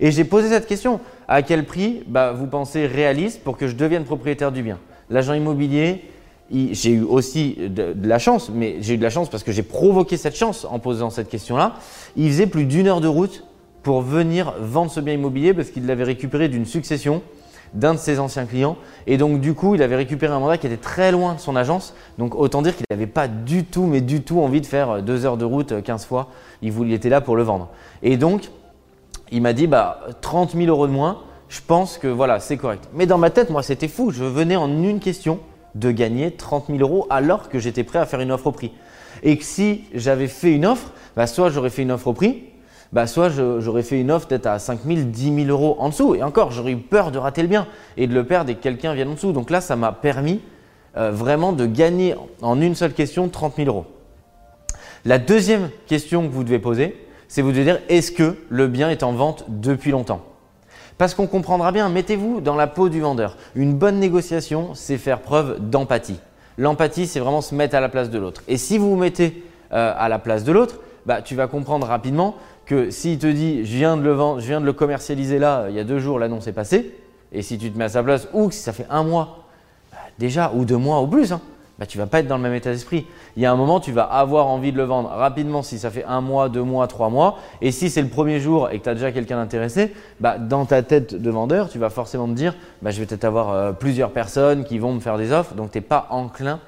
Et 0.00 0.10
j'ai 0.10 0.24
posé 0.24 0.48
cette 0.48 0.66
question. 0.66 1.00
À 1.28 1.42
quel 1.42 1.64
prix 1.64 2.02
bah, 2.06 2.32
vous 2.32 2.46
pensez 2.46 2.86
réaliste 2.86 3.42
pour 3.42 3.56
que 3.56 3.66
je 3.66 3.74
devienne 3.74 4.04
propriétaire 4.04 4.52
du 4.52 4.62
bien? 4.62 4.78
L'agent 5.10 5.34
immobilier, 5.34 6.02
j'ai 6.52 6.90
eu 6.90 7.02
aussi 7.02 7.56
de, 7.58 7.94
la 8.02 8.18
chance, 8.18 8.50
mais 8.52 8.76
j'ai 8.80 8.94
eu 8.94 8.98
de 8.98 9.02
la 9.02 9.10
chance 9.10 9.28
parce 9.28 9.42
que 9.42 9.52
j'ai 9.52 9.62
provoqué 9.62 10.16
cette 10.16 10.36
chance 10.36 10.66
en 10.70 10.78
posant 10.78 11.10
cette 11.10 11.28
question-là. 11.28 11.74
Il 12.16 12.28
faisait 12.28 12.46
plus 12.46 12.66
d'une 12.66 12.86
heure 12.88 13.00
de 13.00 13.08
route 13.08 13.44
pour 13.82 14.02
venir 14.02 14.54
vendre 14.60 14.90
ce 14.90 15.00
bien 15.00 15.14
immobilier 15.14 15.54
parce 15.54 15.70
qu'il 15.70 15.86
l'avait 15.86 16.04
récupéré 16.04 16.48
d'une 16.48 16.66
succession 16.66 17.22
d'un 17.74 17.94
de 17.94 17.98
ses 17.98 18.18
anciens 18.18 18.44
clients. 18.44 18.76
Et 19.06 19.16
donc, 19.16 19.40
du 19.40 19.54
coup, 19.54 19.74
il 19.74 19.82
avait 19.82 19.96
récupéré 19.96 20.32
un 20.32 20.40
mandat 20.40 20.58
qui 20.58 20.66
était 20.66 20.76
très 20.76 21.10
loin 21.10 21.34
de 21.34 21.40
son 21.40 21.56
agence. 21.56 21.94
Donc, 22.18 22.34
autant 22.34 22.60
dire 22.60 22.76
qu'il 22.76 22.84
n'avait 22.90 23.06
pas 23.06 23.28
du 23.28 23.64
tout, 23.64 23.84
mais 23.84 24.02
du 24.02 24.22
tout 24.22 24.40
envie 24.40 24.60
de 24.60 24.66
faire 24.66 25.02
deux 25.02 25.24
heures 25.24 25.38
de 25.38 25.46
route 25.46 25.82
15 25.82 26.04
fois. 26.04 26.28
Il, 26.60 26.70
voulait, 26.70 26.90
il 26.90 26.94
était 26.94 27.08
là 27.08 27.22
pour 27.22 27.34
le 27.34 27.42
vendre. 27.42 27.70
Et 28.02 28.18
donc, 28.18 28.50
il 29.30 29.40
m'a 29.40 29.54
dit, 29.54 29.66
bah, 29.66 30.00
30 30.20 30.52
000 30.52 30.66
euros 30.66 30.86
de 30.86 30.92
moins, 30.92 31.22
je 31.48 31.60
pense 31.66 31.96
que 31.98 32.08
voilà, 32.08 32.40
c'est 32.40 32.58
correct. 32.58 32.88
Mais 32.92 33.06
dans 33.06 33.18
ma 33.18 33.30
tête, 33.30 33.48
moi, 33.48 33.62
c'était 33.62 33.88
fou. 33.88 34.10
Je 34.10 34.24
venais 34.24 34.56
en 34.56 34.68
une 34.68 35.00
question 35.00 35.40
de 35.74 35.90
gagner 35.90 36.32
30 36.32 36.66
000 36.68 36.78
euros 36.80 37.06
alors 37.10 37.48
que 37.48 37.58
j'étais 37.58 37.84
prêt 37.84 37.98
à 37.98 38.06
faire 38.06 38.20
une 38.20 38.32
offre 38.32 38.48
au 38.48 38.52
prix. 38.52 38.72
Et 39.22 39.36
que 39.36 39.44
si 39.44 39.84
j'avais 39.94 40.28
fait 40.28 40.52
une 40.52 40.66
offre, 40.66 40.92
bah 41.16 41.26
soit 41.26 41.50
j'aurais 41.50 41.70
fait 41.70 41.82
une 41.82 41.92
offre 41.92 42.08
au 42.08 42.12
prix, 42.12 42.44
bah 42.92 43.06
soit 43.06 43.30
j'aurais 43.30 43.82
fait 43.82 44.00
une 44.00 44.10
offre 44.10 44.28
peut-être 44.28 44.46
à 44.46 44.58
5 44.58 44.80
000, 44.84 45.00
10 45.06 45.44
000 45.46 45.48
euros 45.48 45.76
en 45.78 45.88
dessous. 45.88 46.14
Et 46.14 46.22
encore, 46.22 46.50
j'aurais 46.50 46.72
eu 46.72 46.76
peur 46.76 47.10
de 47.10 47.18
rater 47.18 47.42
le 47.42 47.48
bien 47.48 47.66
et 47.96 48.06
de 48.06 48.14
le 48.14 48.24
perdre 48.24 48.50
et 48.50 48.54
que 48.54 48.62
quelqu'un 48.62 48.94
vienne 48.94 49.08
en 49.08 49.14
dessous. 49.14 49.32
Donc 49.32 49.50
là, 49.50 49.60
ça 49.60 49.76
m'a 49.76 49.92
permis 49.92 50.40
euh, 50.96 51.10
vraiment 51.10 51.52
de 51.52 51.64
gagner 51.64 52.14
en 52.42 52.60
une 52.60 52.74
seule 52.74 52.92
question 52.92 53.28
30 53.28 53.56
000 53.56 53.68
euros. 53.68 53.86
La 55.04 55.18
deuxième 55.18 55.70
question 55.86 56.26
que 56.28 56.32
vous 56.32 56.44
devez 56.44 56.58
poser, 56.58 57.06
c'est 57.28 57.40
vous 57.40 57.50
devez 57.50 57.64
dire 57.64 57.80
est-ce 57.88 58.12
que 58.12 58.36
le 58.50 58.68
bien 58.68 58.90
est 58.90 59.02
en 59.02 59.12
vente 59.12 59.46
depuis 59.48 59.90
longtemps? 59.90 60.22
Parce 61.02 61.14
qu'on 61.14 61.26
comprendra 61.26 61.72
bien, 61.72 61.88
mettez-vous 61.88 62.40
dans 62.40 62.54
la 62.54 62.68
peau 62.68 62.88
du 62.88 63.00
vendeur. 63.00 63.36
Une 63.56 63.74
bonne 63.74 63.98
négociation, 63.98 64.72
c'est 64.74 64.98
faire 64.98 65.18
preuve 65.18 65.58
d'empathie. 65.58 66.20
L'empathie, 66.58 67.08
c'est 67.08 67.18
vraiment 67.18 67.40
se 67.40 67.56
mettre 67.56 67.74
à 67.74 67.80
la 67.80 67.88
place 67.88 68.08
de 68.08 68.20
l'autre. 68.20 68.44
Et 68.46 68.56
si 68.56 68.78
vous 68.78 68.90
vous 68.90 68.96
mettez 68.96 69.42
euh, 69.72 69.92
à 69.98 70.08
la 70.08 70.20
place 70.20 70.44
de 70.44 70.52
l'autre, 70.52 70.76
bah, 71.04 71.20
tu 71.20 71.34
vas 71.34 71.48
comprendre 71.48 71.88
rapidement 71.88 72.36
que 72.66 72.90
s'il 72.90 73.18
te 73.18 73.26
dit 73.26 73.66
je 73.66 73.78
viens 73.78 73.96
de 73.96 74.02
le 74.02 74.12
vendre, 74.12 74.38
je 74.38 74.46
viens 74.46 74.60
de 74.60 74.64
le 74.64 74.72
commercialiser 74.72 75.40
là, 75.40 75.66
il 75.70 75.74
y 75.74 75.80
a 75.80 75.84
deux 75.84 75.98
jours, 75.98 76.20
l'annonce 76.20 76.46
est 76.46 76.52
passée, 76.52 76.94
et 77.32 77.42
si 77.42 77.58
tu 77.58 77.72
te 77.72 77.76
mets 77.76 77.86
à 77.86 77.88
sa 77.88 78.04
place, 78.04 78.28
ou 78.32 78.52
si 78.52 78.60
ça 78.60 78.72
fait 78.72 78.86
un 78.88 79.02
mois, 79.02 79.48
bah, 79.90 79.98
déjà, 80.20 80.52
ou 80.54 80.64
deux 80.64 80.76
mois 80.76 81.02
ou 81.02 81.08
plus, 81.08 81.32
hein, 81.32 81.40
bah, 81.82 81.86
tu 81.86 81.98
vas 81.98 82.06
pas 82.06 82.20
être 82.20 82.28
dans 82.28 82.36
le 82.36 82.42
même 82.44 82.54
état 82.54 82.70
d'esprit. 82.70 83.08
Il 83.34 83.42
y 83.42 83.46
a 83.46 83.50
un 83.50 83.56
moment, 83.56 83.80
tu 83.80 83.90
vas 83.90 84.04
avoir 84.04 84.46
envie 84.46 84.70
de 84.70 84.76
le 84.76 84.84
vendre 84.84 85.08
rapidement 85.08 85.62
si 85.64 85.80
ça 85.80 85.90
fait 85.90 86.04
un 86.04 86.20
mois, 86.20 86.48
deux 86.48 86.62
mois, 86.62 86.86
trois 86.86 87.08
mois. 87.08 87.38
Et 87.60 87.72
si 87.72 87.90
c'est 87.90 88.02
le 88.02 88.08
premier 88.08 88.38
jour 88.38 88.70
et 88.70 88.78
que 88.78 88.84
tu 88.84 88.88
as 88.88 88.94
déjà 88.94 89.10
quelqu'un 89.10 89.40
intéressé, 89.40 89.92
bah, 90.20 90.38
dans 90.38 90.64
ta 90.64 90.84
tête 90.84 91.20
de 91.20 91.28
vendeur, 91.28 91.68
tu 91.68 91.80
vas 91.80 91.90
forcément 91.90 92.28
te 92.28 92.34
dire 92.34 92.54
bah, 92.82 92.92
je 92.92 93.00
vais 93.00 93.06
peut-être 93.06 93.24
avoir 93.24 93.50
euh, 93.50 93.72
plusieurs 93.72 94.12
personnes 94.12 94.62
qui 94.62 94.78
vont 94.78 94.92
me 94.92 95.00
faire 95.00 95.18
des 95.18 95.32
offres. 95.32 95.54
Donc, 95.54 95.72
tu 95.72 95.78
n'es 95.78 95.82
pas 95.82 96.06
enclin 96.10 96.60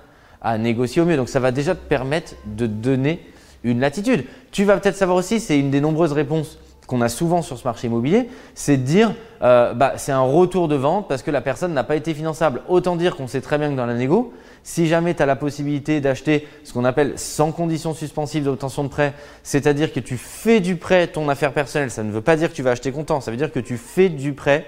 à 0.42 0.58
négocier 0.58 1.00
au 1.00 1.04
mieux. 1.04 1.16
Donc, 1.16 1.28
ça 1.28 1.38
va 1.38 1.52
déjà 1.52 1.76
te 1.76 1.88
permettre 1.88 2.34
de 2.46 2.66
donner 2.66 3.24
une 3.62 3.78
latitude. 3.78 4.24
Tu 4.50 4.64
vas 4.64 4.78
peut-être 4.78 4.96
savoir 4.96 5.16
aussi, 5.16 5.38
c'est 5.38 5.60
une 5.60 5.70
des 5.70 5.80
nombreuses 5.80 6.12
réponses 6.12 6.58
qu'on 6.86 7.00
a 7.00 7.08
souvent 7.08 7.42
sur 7.42 7.58
ce 7.58 7.64
marché 7.64 7.86
immobilier, 7.86 8.28
c'est 8.54 8.76
de 8.76 8.82
dire 8.82 9.14
euh, 9.42 9.72
bah, 9.74 9.94
c'est 9.96 10.12
un 10.12 10.20
retour 10.20 10.68
de 10.68 10.74
vente 10.74 11.08
parce 11.08 11.22
que 11.22 11.30
la 11.30 11.40
personne 11.40 11.72
n'a 11.72 11.84
pas 11.84 11.96
été 11.96 12.14
finançable. 12.14 12.62
Autant 12.68 12.96
dire 12.96 13.16
qu'on 13.16 13.26
sait 13.26 13.40
très 13.40 13.58
bien 13.58 13.70
que 13.70 13.76
dans 13.76 13.86
la 13.86 13.94
négo, 13.94 14.32
si 14.62 14.86
jamais 14.86 15.14
tu 15.14 15.22
as 15.22 15.26
la 15.26 15.36
possibilité 15.36 16.00
d'acheter 16.00 16.46
ce 16.62 16.72
qu'on 16.72 16.84
appelle 16.84 17.14
sans 17.16 17.52
condition 17.52 17.94
suspensive 17.94 18.44
d'obtention 18.44 18.84
de 18.84 18.88
prêt, 18.88 19.14
c'est-à-dire 19.42 19.92
que 19.92 20.00
tu 20.00 20.16
fais 20.16 20.60
du 20.60 20.76
prêt 20.76 21.06
ton 21.06 21.28
affaire 21.28 21.52
personnelle, 21.52 21.90
ça 21.90 22.02
ne 22.02 22.10
veut 22.10 22.20
pas 22.20 22.36
dire 22.36 22.50
que 22.50 22.54
tu 22.54 22.62
vas 22.62 22.72
acheter 22.72 22.92
comptant, 22.92 23.20
ça 23.20 23.30
veut 23.30 23.36
dire 23.36 23.52
que 23.52 23.60
tu 23.60 23.76
fais 23.76 24.08
du 24.08 24.32
prêt 24.32 24.66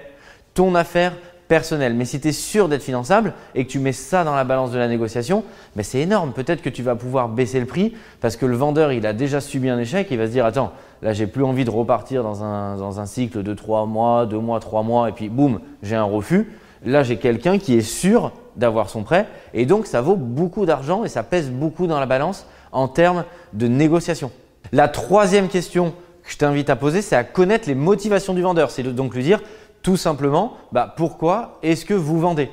ton 0.53 0.73
affaire 0.75 1.13
personnel. 1.47 1.93
Mais 1.93 2.05
si 2.05 2.19
tu 2.19 2.29
es 2.29 2.31
sûr 2.31 2.69
d'être 2.69 2.83
finançable 2.83 3.33
et 3.55 3.65
que 3.65 3.71
tu 3.71 3.79
mets 3.79 3.93
ça 3.93 4.23
dans 4.23 4.35
la 4.35 4.43
balance 4.43 4.71
de 4.71 4.77
la 4.77 4.87
négociation, 4.87 5.43
ben 5.75 5.83
c'est 5.83 5.99
énorme. 5.99 6.33
Peut-être 6.33 6.61
que 6.61 6.69
tu 6.69 6.83
vas 6.83 6.95
pouvoir 6.95 7.29
baisser 7.29 7.59
le 7.59 7.65
prix 7.65 7.93
parce 8.21 8.35
que 8.35 8.45
le 8.45 8.55
vendeur, 8.55 8.91
il 8.91 9.05
a 9.05 9.13
déjà 9.13 9.41
subi 9.41 9.69
un 9.69 9.79
échec. 9.79 10.07
Il 10.11 10.17
va 10.17 10.27
se 10.27 10.31
dire, 10.31 10.45
attends, 10.45 10.73
là, 11.01 11.13
j'ai 11.13 11.27
plus 11.27 11.43
envie 11.43 11.65
de 11.65 11.69
repartir 11.69 12.23
dans 12.23 12.43
un, 12.43 12.77
dans 12.77 12.99
un 12.99 13.05
cycle 13.05 13.43
de 13.43 13.53
3 13.53 13.85
mois, 13.85 14.25
2 14.25 14.37
mois, 14.37 14.59
3 14.59 14.83
mois, 14.83 15.09
et 15.09 15.11
puis 15.11 15.29
boum, 15.29 15.59
j'ai 15.83 15.95
un 15.95 16.03
refus. 16.03 16.51
Là, 16.85 17.03
j'ai 17.03 17.17
quelqu'un 17.17 17.57
qui 17.57 17.75
est 17.75 17.81
sûr 17.81 18.31
d'avoir 18.55 18.89
son 18.89 19.03
prêt 19.03 19.27
et 19.53 19.65
donc 19.65 19.85
ça 19.85 20.01
vaut 20.01 20.15
beaucoup 20.15 20.65
d'argent 20.65 21.03
et 21.03 21.09
ça 21.09 21.23
pèse 21.23 21.49
beaucoup 21.49 21.87
dans 21.87 21.99
la 21.99 22.05
balance 22.05 22.45
en 22.71 22.87
termes 22.87 23.23
de 23.53 23.67
négociation. 23.67 24.31
La 24.71 24.87
troisième 24.87 25.47
question 25.47 25.93
que 26.23 26.31
je 26.31 26.37
t'invite 26.37 26.69
à 26.69 26.75
poser, 26.75 27.01
c'est 27.01 27.15
à 27.15 27.23
connaître 27.23 27.67
les 27.67 27.75
motivations 27.75 28.33
du 28.33 28.41
vendeur. 28.41 28.69
C'est 28.71 28.83
donc 28.83 29.13
lui 29.15 29.23
dire, 29.23 29.41
tout 29.81 29.97
simplement, 29.97 30.53
bah, 30.71 30.93
pourquoi 30.95 31.59
est-ce 31.63 31.85
que 31.85 31.93
vous 31.93 32.19
vendez? 32.19 32.49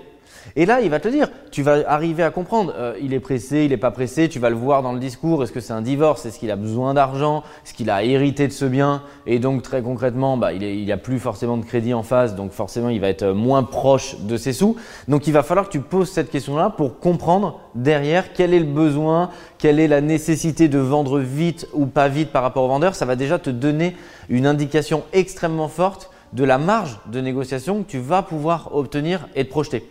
Et 0.56 0.66
là, 0.66 0.80
il 0.80 0.90
va 0.90 1.00
te 1.00 1.08
dire, 1.08 1.28
tu 1.50 1.62
vas 1.62 1.82
arriver 1.86 2.22
à 2.22 2.30
comprendre, 2.30 2.72
euh, 2.76 2.94
il 3.00 3.14
est 3.14 3.20
pressé, 3.20 3.64
il 3.64 3.70
n'est 3.70 3.76
pas 3.76 3.90
pressé, 3.90 4.28
tu 4.28 4.38
vas 4.38 4.50
le 4.50 4.56
voir 4.56 4.82
dans 4.82 4.92
le 4.92 5.00
discours, 5.00 5.42
est-ce 5.42 5.52
que 5.52 5.60
c'est 5.60 5.72
un 5.72 5.82
divorce, 5.82 6.26
est-ce 6.26 6.38
qu'il 6.38 6.50
a 6.50 6.56
besoin 6.56 6.94
d'argent, 6.94 7.42
est-ce 7.64 7.74
qu'il 7.74 7.90
a 7.90 8.04
hérité 8.04 8.46
de 8.46 8.52
ce 8.52 8.64
bien, 8.64 9.02
et 9.26 9.38
donc 9.38 9.62
très 9.62 9.82
concrètement, 9.82 10.36
bah, 10.36 10.52
il 10.52 10.84
n'y 10.84 10.92
a 10.92 10.96
plus 10.96 11.18
forcément 11.18 11.56
de 11.56 11.64
crédit 11.64 11.94
en 11.94 12.02
face, 12.02 12.34
donc 12.34 12.52
forcément 12.52 12.88
il 12.90 13.00
va 13.00 13.08
être 13.08 13.26
moins 13.28 13.62
proche 13.62 14.20
de 14.20 14.36
ses 14.36 14.52
sous. 14.52 14.76
Donc 15.08 15.26
il 15.26 15.32
va 15.32 15.42
falloir 15.42 15.66
que 15.66 15.72
tu 15.72 15.80
poses 15.80 16.10
cette 16.10 16.30
question-là 16.30 16.70
pour 16.70 16.98
comprendre 16.98 17.60
derrière 17.74 18.32
quel 18.32 18.52
est 18.52 18.60
le 18.60 18.66
besoin, 18.66 19.30
quelle 19.58 19.80
est 19.80 19.88
la 19.88 20.00
nécessité 20.00 20.68
de 20.68 20.78
vendre 20.78 21.18
vite 21.18 21.66
ou 21.72 21.86
pas 21.86 22.08
vite 22.08 22.30
par 22.30 22.42
rapport 22.42 22.64
au 22.64 22.68
vendeur. 22.68 22.94
Ça 22.94 23.06
va 23.06 23.16
déjà 23.16 23.38
te 23.38 23.50
donner 23.50 23.96
une 24.28 24.46
indication 24.46 25.04
extrêmement 25.12 25.68
forte 25.68 26.10
de 26.34 26.44
la 26.44 26.58
marge 26.58 26.98
de 27.06 27.20
négociation 27.20 27.82
que 27.82 27.90
tu 27.90 27.98
vas 27.98 28.22
pouvoir 28.22 28.74
obtenir 28.74 29.28
et 29.34 29.44
te 29.44 29.50
projeter. 29.50 29.88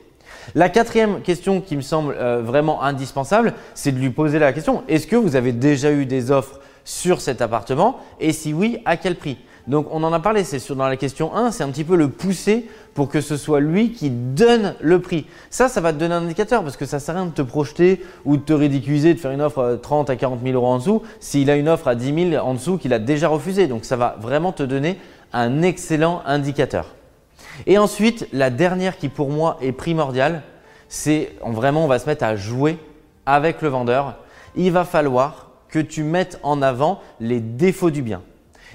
La 0.56 0.70
quatrième 0.70 1.22
question 1.22 1.62
qui 1.62 1.76
me 1.76 1.82
semble 1.82 2.16
euh, 2.20 2.42
vraiment 2.44 2.84
indispensable, 2.84 3.54
c'est 3.74 3.92
de 3.92 4.00
lui 4.00 4.10
poser 4.10 4.40
la 4.40 4.52
question, 4.52 4.84
est-ce 4.88 5.08
que 5.08 5.16
vous 5.16 5.36
avez 5.36 5.54
déjà 5.54 5.92
eu 5.92 6.06
des 6.06 6.32
offres 6.32 6.60
sur 6.84 7.22
cet 7.22 7.42
appartement? 7.42 8.00
Et 8.20 8.34
si 8.34 8.54
oui, 8.54 8.80
à 8.86 8.98
quel 8.98 9.16
prix? 9.16 9.38
Donc 9.68 9.88
on 9.92 10.04
en 10.04 10.12
a 10.12 10.20
parlé, 10.20 10.44
c'est 10.44 10.60
sur 10.60 10.76
dans 10.76 10.88
la 10.88 10.98
question 10.98 11.34
1, 11.34 11.52
c'est 11.52 11.64
un 11.64 11.70
petit 11.70 11.86
peu 11.86 11.96
le 11.96 12.10
pousser 12.10 12.68
pour 12.94 13.08
que 13.08 13.22
ce 13.22 13.38
soit 13.38 13.62
lui 13.62 13.92
qui 13.92 14.10
donne 14.10 14.76
le 14.82 15.00
prix. 15.00 15.26
Ça, 15.50 15.70
ça 15.70 15.80
va 15.80 15.94
te 15.94 15.98
donner 15.98 16.14
un 16.14 16.24
indicateur 16.24 16.64
parce 16.64 16.76
que 16.76 16.86
ça 16.86 17.00
sert 17.00 17.16
à 17.16 17.20
rien 17.20 17.28
de 17.28 17.34
te 17.34 17.42
projeter 17.42 18.02
ou 18.26 18.36
de 18.36 18.42
te 18.42 18.52
ridiculiser, 18.52 19.14
de 19.14 19.20
faire 19.20 19.32
une 19.32 19.42
offre 19.42 19.64
à 19.64 19.78
30 19.78 20.10
à 20.10 20.18
40 20.18 20.42
000 20.44 20.56
euros 20.56 20.68
en 20.68 20.80
dessous 20.80 21.02
s'il 21.22 21.50
a 21.50 21.56
une 21.56 21.70
offre 21.70 21.88
à 21.88 21.96
10 21.96 22.32
000 22.32 22.46
en 22.46 22.54
dessous 22.56 22.78
qu'il 22.78 22.92
a 22.92 23.00
déjà 23.00 23.30
refusé. 23.30 23.68
Donc 23.68 23.86
ça 23.86 23.96
va 23.96 24.18
vraiment 24.20 24.52
te 24.52 24.64
donner 24.64 24.98
un 25.34 25.62
excellent 25.62 26.22
indicateur. 26.25 26.96
Et 27.66 27.78
ensuite, 27.78 28.28
la 28.32 28.50
dernière 28.50 28.98
qui 28.98 29.10
pour 29.10 29.30
moi 29.30 29.58
est 29.62 29.72
primordiale, 29.72 30.44
c'est 30.88 31.34
vraiment 31.46 31.86
on 31.86 31.88
va 31.88 32.00
se 32.00 32.06
mettre 32.06 32.24
à 32.24 32.36
jouer 32.36 32.78
avec 33.25 33.62
le 33.62 33.70
vendeur. 33.70 34.18
Il 34.56 34.72
va 34.72 34.86
falloir 34.86 35.50
que 35.70 35.80
tu 35.80 36.04
mettes 36.04 36.40
en 36.44 36.62
avant 36.62 37.02
les 37.20 37.40
défauts 37.40 37.90
du 37.90 38.02
bien. 38.02 38.22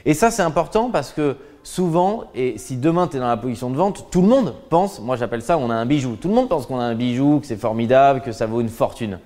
Et 0.04 0.14
ça, 0.14 0.30
c'est 0.30 0.42
important 0.42 0.90
parce 0.90 1.12
que 1.12 1.36
souvent, 1.62 2.24
et 2.34 2.56
si 2.56 2.76
demain 2.76 3.06
tu 3.08 3.16
es 3.16 3.20
dans 3.20 3.28
la 3.28 3.36
position 3.36 3.70
de 3.70 3.76
vente, 3.76 4.06
tout 4.10 4.22
le 4.22 4.28
monde 4.28 4.54
pense, 4.70 5.00
moi 5.00 5.16
j'appelle 5.16 5.42
ça, 5.42 5.58
on 5.58 5.70
a 5.70 5.74
un 5.74 5.86
bijou. 5.86 6.16
Tout 6.16 6.28
le 6.28 6.34
monde 6.34 6.48
pense 6.48 6.66
qu'on 6.66 6.80
a 6.80 6.84
un 6.84 6.94
bijou, 6.94 7.40
que 7.40 7.46
c'est 7.46 7.56
formidable, 7.56 8.20
que 8.22 8.32
ça 8.32 8.46
vaut 8.46 8.60
une 8.60 8.68
fortune. 8.68 9.18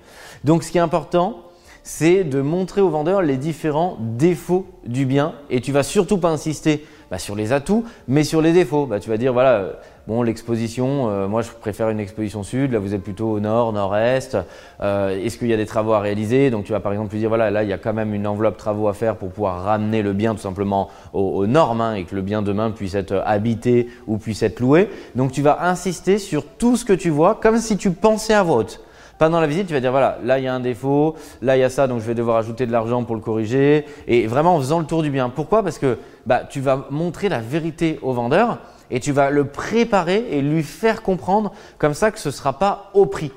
Donc 0.43 0.63
ce 0.63 0.71
qui 0.71 0.77
est 0.77 0.81
important, 0.81 1.37
c'est 1.83 2.23
de 2.23 2.41
montrer 2.41 2.81
au 2.81 2.89
vendeur 2.89 3.21
les 3.21 3.37
différents 3.37 3.97
défauts 3.99 4.65
du 4.85 5.05
bien 5.05 5.33
et 5.49 5.61
tu 5.61 5.71
vas 5.71 5.83
surtout 5.83 6.17
pas 6.17 6.29
insister 6.29 6.85
sur 7.17 7.35
les 7.35 7.53
atouts, 7.53 7.85
mais 8.07 8.23
sur 8.23 8.41
les 8.41 8.53
défauts. 8.53 8.85
Bah, 8.85 8.99
tu 8.99 9.09
vas 9.09 9.17
dire 9.17 9.33
voilà, 9.33 9.53
euh, 9.55 9.73
bon 10.07 10.21
l'exposition, 10.21 11.09
euh, 11.09 11.27
moi 11.27 11.41
je 11.41 11.49
préfère 11.49 11.89
une 11.89 11.99
exposition 11.99 12.43
sud, 12.43 12.71
là 12.71 12.79
vous 12.79 12.93
êtes 12.93 13.03
plutôt 13.03 13.31
au 13.31 13.39
nord, 13.39 13.73
nord-est. 13.73 14.37
Euh, 14.81 15.23
est-ce 15.23 15.37
qu'il 15.37 15.47
y 15.47 15.53
a 15.53 15.57
des 15.57 15.65
travaux 15.65 15.93
à 15.93 15.99
réaliser? 15.99 16.49
Donc 16.49 16.65
tu 16.65 16.71
vas 16.71 16.79
par 16.79 16.91
exemple 16.91 17.11
lui 17.13 17.19
dire 17.19 17.29
voilà, 17.29 17.51
là 17.51 17.63
il 17.63 17.69
y 17.69 17.73
a 17.73 17.77
quand 17.77 17.93
même 17.93 18.13
une 18.13 18.27
enveloppe 18.27 18.57
travaux 18.57 18.87
à 18.87 18.93
faire 18.93 19.15
pour 19.15 19.29
pouvoir 19.29 19.63
ramener 19.63 20.01
le 20.01 20.13
bien 20.13 20.35
tout 20.35 20.41
simplement 20.41 20.89
aux, 21.13 21.47
normes 21.47 21.81
hein, 21.81 21.95
et 21.95 22.03
que 22.03 22.15
le 22.15 22.21
bien 22.21 22.41
demain 22.41 22.71
puisse 22.71 22.95
être 22.95 23.21
habité 23.25 23.87
ou 24.07 24.17
puisse 24.17 24.43
être 24.43 24.59
loué. 24.59 24.89
Donc 25.15 25.31
tu 25.31 25.41
vas 25.41 25.63
insister 25.65 26.17
sur 26.17 26.45
tout 26.45 26.77
ce 26.77 26.85
que 26.85 26.93
tu 26.93 27.09
vois 27.09 27.35
comme 27.35 27.57
si 27.57 27.77
tu 27.77 27.91
pensais 27.91 28.33
à 28.33 28.43
voix 28.43 28.57
haute. 28.57 28.82
Pendant 29.23 29.39
la 29.39 29.47
visite, 29.47 29.67
tu 29.67 29.73
vas 29.73 29.79
dire 29.79 29.91
voilà, 29.91 30.17
là 30.25 30.37
il 30.37 30.43
y 30.43 30.49
a 30.49 30.53
un 30.53 30.59
défaut, 30.59 31.15
là 31.41 31.55
il 31.55 31.61
y 31.61 31.63
a 31.63 31.69
ça, 31.69 31.87
donc 31.87 32.01
je 32.01 32.05
vais 32.05 32.13
devoir 32.13 32.35
ajouter 32.35 32.65
de 32.65 32.73
l'argent 32.73 33.05
pour 33.05 33.15
le 33.15 33.21
corriger. 33.21 33.85
Et 34.05 34.27
vraiment 34.27 34.53
en 34.53 34.59
faisant 34.59 34.79
le 34.79 34.85
tour 34.85 35.01
du 35.01 35.09
bien. 35.09 35.29
Pourquoi? 35.29 35.63
Parce 35.63 35.77
que 35.77 35.97
bah, 36.25 36.41
tu 36.43 36.59
vas 36.59 36.87
montrer 36.89 37.29
la 37.29 37.39
vérité 37.39 37.99
au 38.01 38.11
vendeur 38.11 38.57
et 38.91 38.99
tu 38.99 39.13
vas 39.13 39.29
le 39.29 39.45
préparer 39.45 40.25
et 40.31 40.41
lui 40.41 40.61
faire 40.61 41.01
comprendre 41.01 41.53
comme 41.77 41.93
ça 41.93 42.11
que 42.11 42.19
ce 42.19 42.27
ne 42.27 42.33
sera 42.33 42.59
pas 42.59 42.91
au 42.93 43.05
prix. 43.05 43.31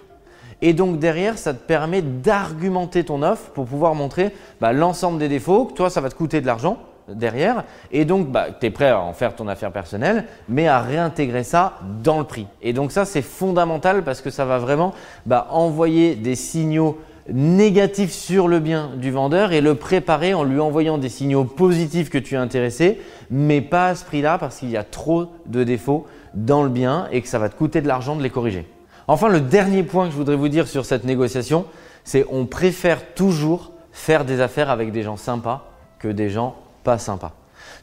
Et 0.61 0.73
donc 0.73 0.99
derrière, 0.99 1.39
ça 1.39 1.55
te 1.55 1.63
permet 1.65 2.03
d'argumenter 2.03 3.05
ton 3.05 3.23
offre 3.23 3.53
pour 3.53 3.67
pouvoir 3.67 3.95
montrer 3.95 4.35
bah, 4.61 4.73
l'ensemble 4.73 5.21
des 5.21 5.29
défauts, 5.29 5.67
que 5.67 5.75
toi 5.75 5.89
ça 5.89 6.01
va 6.01 6.09
te 6.09 6.17
coûter 6.17 6.41
de 6.41 6.47
l'argent 6.47 6.79
derrière. 7.09 7.65
Et 7.93 8.05
donc, 8.05 8.29
bah, 8.29 8.47
tu 8.59 8.67
es 8.67 8.71
prêt 8.71 8.91
à 8.91 9.01
en 9.01 9.13
faire 9.13 9.35
ton 9.35 9.49
affaire 9.49 9.73
personnelle, 9.73 10.25
mais 10.49 10.69
à 10.69 10.81
réintégrer 10.81 11.45
ça 11.45 11.79
dans 12.03 12.19
le 12.19 12.25
prix. 12.25 12.47
Et 12.63 12.73
donc 12.73 12.93
ça, 12.93 13.05
c'est 13.05 13.23
fondamental 13.23 14.03
parce 14.03 14.21
que 14.21 14.31
ça 14.31 14.45
va 14.45 14.59
vraiment 14.59 14.95
bah, 15.25 15.49
envoyer 15.51 16.15
des 16.15 16.35
signaux 16.35 16.99
négatifs 17.33 18.13
sur 18.13 18.49
le 18.49 18.61
bien 18.61 18.91
du 18.97 19.11
vendeur 19.11 19.53
et 19.53 19.61
le 19.61 19.75
préparer 19.75 20.35
en 20.35 20.45
lui 20.45 20.61
envoyant 20.61 20.99
des 20.99 21.09
signaux 21.09 21.45
positifs 21.45 22.11
que 22.11 22.19
tu 22.19 22.35
es 22.35 22.39
intéressé, 22.39 23.01
mais 23.31 23.61
pas 23.61 23.89
à 23.89 23.95
ce 23.95 24.05
prix-là 24.05 24.39
parce 24.39 24.59
qu'il 24.59 24.71
y 24.71 24.77
a 24.77 24.85
trop 24.85 25.27
de 25.47 25.65
défauts 25.65 26.07
dans 26.35 26.63
le 26.63 26.69
bien 26.69 27.09
et 27.11 27.23
que 27.23 27.29
ça 27.29 27.39
va 27.39 27.49
te 27.49 27.57
coûter 27.57 27.81
de 27.81 27.89
l'argent 27.89 28.15
de 28.15 28.23
les 28.23 28.31
corriger. 28.31 28.67
Enfin, 29.09 29.29
le 29.29 29.41
dernier 29.41 29.83
point 29.83 30.07
que 30.07 30.13
je 30.13 30.17
voudrais 30.17 30.37
vous 30.37 30.49
dire 30.49 30.69
sur 30.69 30.85
cette 30.85 31.05
négociation, 31.05 31.65
c'est 32.05 32.27
on 32.31 32.47
préfère 32.47 33.15
toujours 33.15 33.73
faire 33.93 34.25
des 34.25 34.41
affaires 34.41 34.71
avec 34.71 34.93
des 34.93 35.03
gens 35.03 35.17
sympas 35.17 35.71
que 35.99 36.09
des 36.09 36.29
gens 36.29 36.55
sympa. 36.99 37.33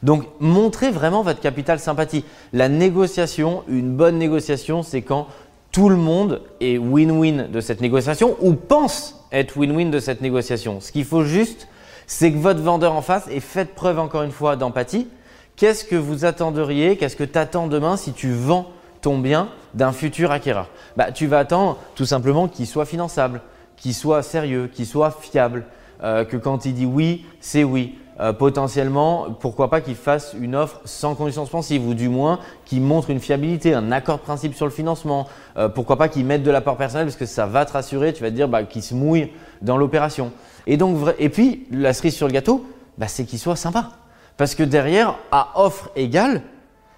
Donc, 0.02 0.24
montrez 0.40 0.90
vraiment 0.90 1.22
votre 1.22 1.40
capital 1.40 1.78
sympathie. 1.78 2.24
La 2.52 2.68
négociation, 2.68 3.64
une 3.68 3.94
bonne 3.94 4.18
négociation, 4.18 4.82
c'est 4.82 5.02
quand 5.02 5.28
tout 5.72 5.88
le 5.88 5.96
monde 5.96 6.42
est 6.60 6.78
win-win 6.78 7.50
de 7.50 7.60
cette 7.60 7.80
négociation 7.80 8.36
ou 8.40 8.54
pense 8.54 9.26
être 9.32 9.56
win-win 9.56 9.90
de 9.90 9.98
cette 9.98 10.20
négociation. 10.20 10.80
Ce 10.80 10.92
qu'il 10.92 11.04
faut 11.04 11.24
juste, 11.24 11.66
c'est 12.06 12.32
que 12.32 12.38
votre 12.38 12.60
vendeur 12.60 12.92
en 12.92 13.02
face 13.02 13.26
ait 13.28 13.40
fait 13.40 13.74
preuve 13.74 13.98
encore 13.98 14.22
une 14.22 14.30
fois 14.30 14.56
d'empathie. 14.56 15.08
Qu'est-ce 15.56 15.84
que 15.84 15.96
vous 15.96 16.24
attendriez, 16.24 16.96
qu'est-ce 16.96 17.16
que 17.16 17.24
tu 17.24 17.38
attends 17.38 17.66
demain 17.66 17.96
si 17.96 18.12
tu 18.12 18.32
vends 18.32 18.70
ton 19.00 19.18
bien 19.18 19.48
d'un 19.74 19.92
futur 19.92 20.30
acquéreur? 20.30 20.68
Bah, 20.96 21.12
Tu 21.12 21.26
vas 21.26 21.40
attendre 21.40 21.78
tout 21.94 22.06
simplement 22.06 22.48
qu'il 22.48 22.66
soit 22.66 22.86
finançable, 22.86 23.40
qu'il 23.76 23.94
soit 23.94 24.22
sérieux, 24.22 24.70
qu'il 24.72 24.86
soit 24.86 25.10
fiable, 25.10 25.64
euh, 26.02 26.24
que 26.24 26.36
quand 26.36 26.66
il 26.66 26.74
dit 26.74 26.86
oui, 26.86 27.24
c'est 27.40 27.64
oui. 27.64 27.98
Euh, 28.20 28.32
potentiellement, 28.32 29.26
pourquoi 29.40 29.68
pas 29.68 29.80
qu'il 29.80 29.96
fasse 29.96 30.36
une 30.40 30.54
offre 30.54 30.80
sans 30.84 31.16
condition 31.16 31.42
suspensive 31.44 31.84
ou 31.86 31.94
du 31.94 32.08
moins 32.08 32.38
qu'il 32.64 32.80
montre 32.80 33.10
une 33.10 33.18
fiabilité, 33.18 33.74
un 33.74 33.90
accord 33.90 34.18
de 34.18 34.22
principe 34.22 34.54
sur 34.54 34.66
le 34.66 34.70
financement. 34.70 35.26
Euh, 35.56 35.68
pourquoi 35.68 35.96
pas 35.96 36.08
qu'il 36.08 36.24
mette 36.24 36.44
de 36.44 36.50
l'apport 36.50 36.76
personnel 36.76 37.06
parce 37.06 37.16
que 37.16 37.26
ça 37.26 37.46
va 37.46 37.64
te 37.64 37.72
rassurer, 37.72 38.12
tu 38.12 38.22
vas 38.22 38.30
te 38.30 38.36
dire 38.36 38.48
bah, 38.48 38.62
qu'il 38.62 38.84
se 38.84 38.94
mouille 38.94 39.32
dans 39.62 39.76
l'opération. 39.76 40.30
Et 40.68 40.76
donc, 40.76 40.96
et 41.18 41.28
puis 41.28 41.66
la 41.72 41.92
cerise 41.92 42.14
sur 42.14 42.28
le 42.28 42.32
gâteau, 42.32 42.64
bah, 42.98 43.08
c'est 43.08 43.24
qu'il 43.24 43.40
soit 43.40 43.56
sympa. 43.56 43.90
Parce 44.36 44.54
que 44.54 44.62
derrière, 44.62 45.16
à 45.32 45.50
offre 45.56 45.90
égale, 45.96 46.42